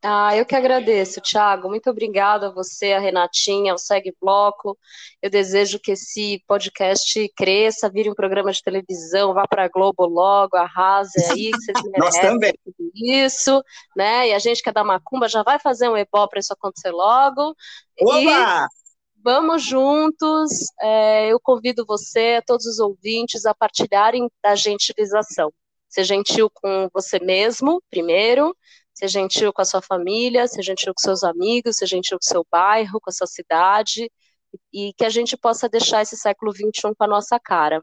Ah, 0.00 0.36
eu 0.36 0.46
que 0.46 0.54
agradeço, 0.54 1.20
Thiago. 1.20 1.68
Muito 1.68 1.90
obrigada 1.90 2.46
a 2.46 2.52
você, 2.52 2.92
a 2.92 3.00
Renatinha, 3.00 3.72
ao 3.72 3.78
Segue 3.78 4.14
Bloco. 4.20 4.78
Eu 5.20 5.28
desejo 5.28 5.80
que 5.80 5.92
esse 5.92 6.40
podcast 6.46 7.28
cresça, 7.36 7.90
vire 7.90 8.08
um 8.08 8.14
programa 8.14 8.52
de 8.52 8.62
televisão, 8.62 9.34
vá 9.34 9.44
para 9.48 9.64
a 9.64 9.68
Globo 9.68 10.06
logo, 10.06 10.56
arrase 10.56 11.20
aí, 11.32 11.50
que 11.50 11.60
vocês 11.60 11.78
Nós 11.98 12.16
também. 12.20 12.52
tudo 12.64 12.90
isso, 12.94 13.60
né? 13.96 14.28
E 14.28 14.34
a 14.34 14.38
gente 14.38 14.62
que 14.62 14.68
é 14.68 14.72
da 14.72 14.84
Macumba 14.84 15.28
já 15.28 15.42
vai 15.42 15.58
fazer 15.58 15.88
um 15.88 15.96
ebó 15.96 16.28
para 16.28 16.38
isso 16.38 16.52
acontecer 16.52 16.92
logo. 16.92 17.56
Oba! 18.00 18.20
E 18.20 18.66
vamos 19.24 19.64
juntos. 19.64 20.50
É, 20.80 21.26
eu 21.26 21.40
convido 21.40 21.84
você, 21.84 22.40
todos 22.46 22.66
os 22.66 22.78
ouvintes, 22.78 23.44
a 23.44 23.52
partilharem 23.52 24.30
da 24.40 24.54
gentilização. 24.54 25.52
Ser 25.88 26.04
gentil 26.04 26.48
com 26.50 26.88
você 26.92 27.18
mesmo, 27.18 27.82
primeiro 27.90 28.54
ser 28.98 29.06
gentil 29.06 29.52
com 29.52 29.62
a 29.62 29.64
sua 29.64 29.80
família, 29.80 30.48
ser 30.48 30.62
gentil 30.62 30.92
com 30.92 31.00
seus 31.00 31.22
amigos, 31.22 31.76
ser 31.76 31.86
gentil 31.86 32.18
com 32.18 32.26
o 32.26 32.28
seu 32.28 32.46
bairro, 32.50 33.00
com 33.00 33.08
a 33.08 33.12
sua 33.12 33.28
cidade, 33.28 34.10
e 34.72 34.92
que 34.94 35.04
a 35.04 35.08
gente 35.08 35.36
possa 35.36 35.68
deixar 35.68 36.02
esse 36.02 36.16
século 36.16 36.52
XXI 36.52 36.94
com 36.96 37.04
a 37.04 37.06
nossa 37.06 37.38
cara, 37.38 37.80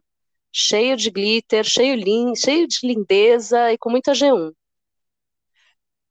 cheio 0.51 0.97
de 0.97 1.09
glitter, 1.09 1.63
cheio, 1.63 1.95
lin, 1.95 2.35
cheio 2.35 2.67
de 2.67 2.79
lindeza 2.83 3.71
e 3.71 3.77
com 3.77 3.89
muita 3.89 4.11
G1. 4.11 4.51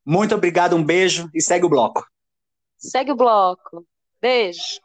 Muito 0.07 0.35
obrigado, 0.35 0.75
um 0.75 0.83
beijo 0.83 1.29
e 1.35 1.43
segue 1.43 1.67
o 1.67 1.69
bloco. 1.69 2.07
Segue 2.79 3.13
o 3.13 3.17
bloco. 3.17 3.87
Beijo. 4.23 4.81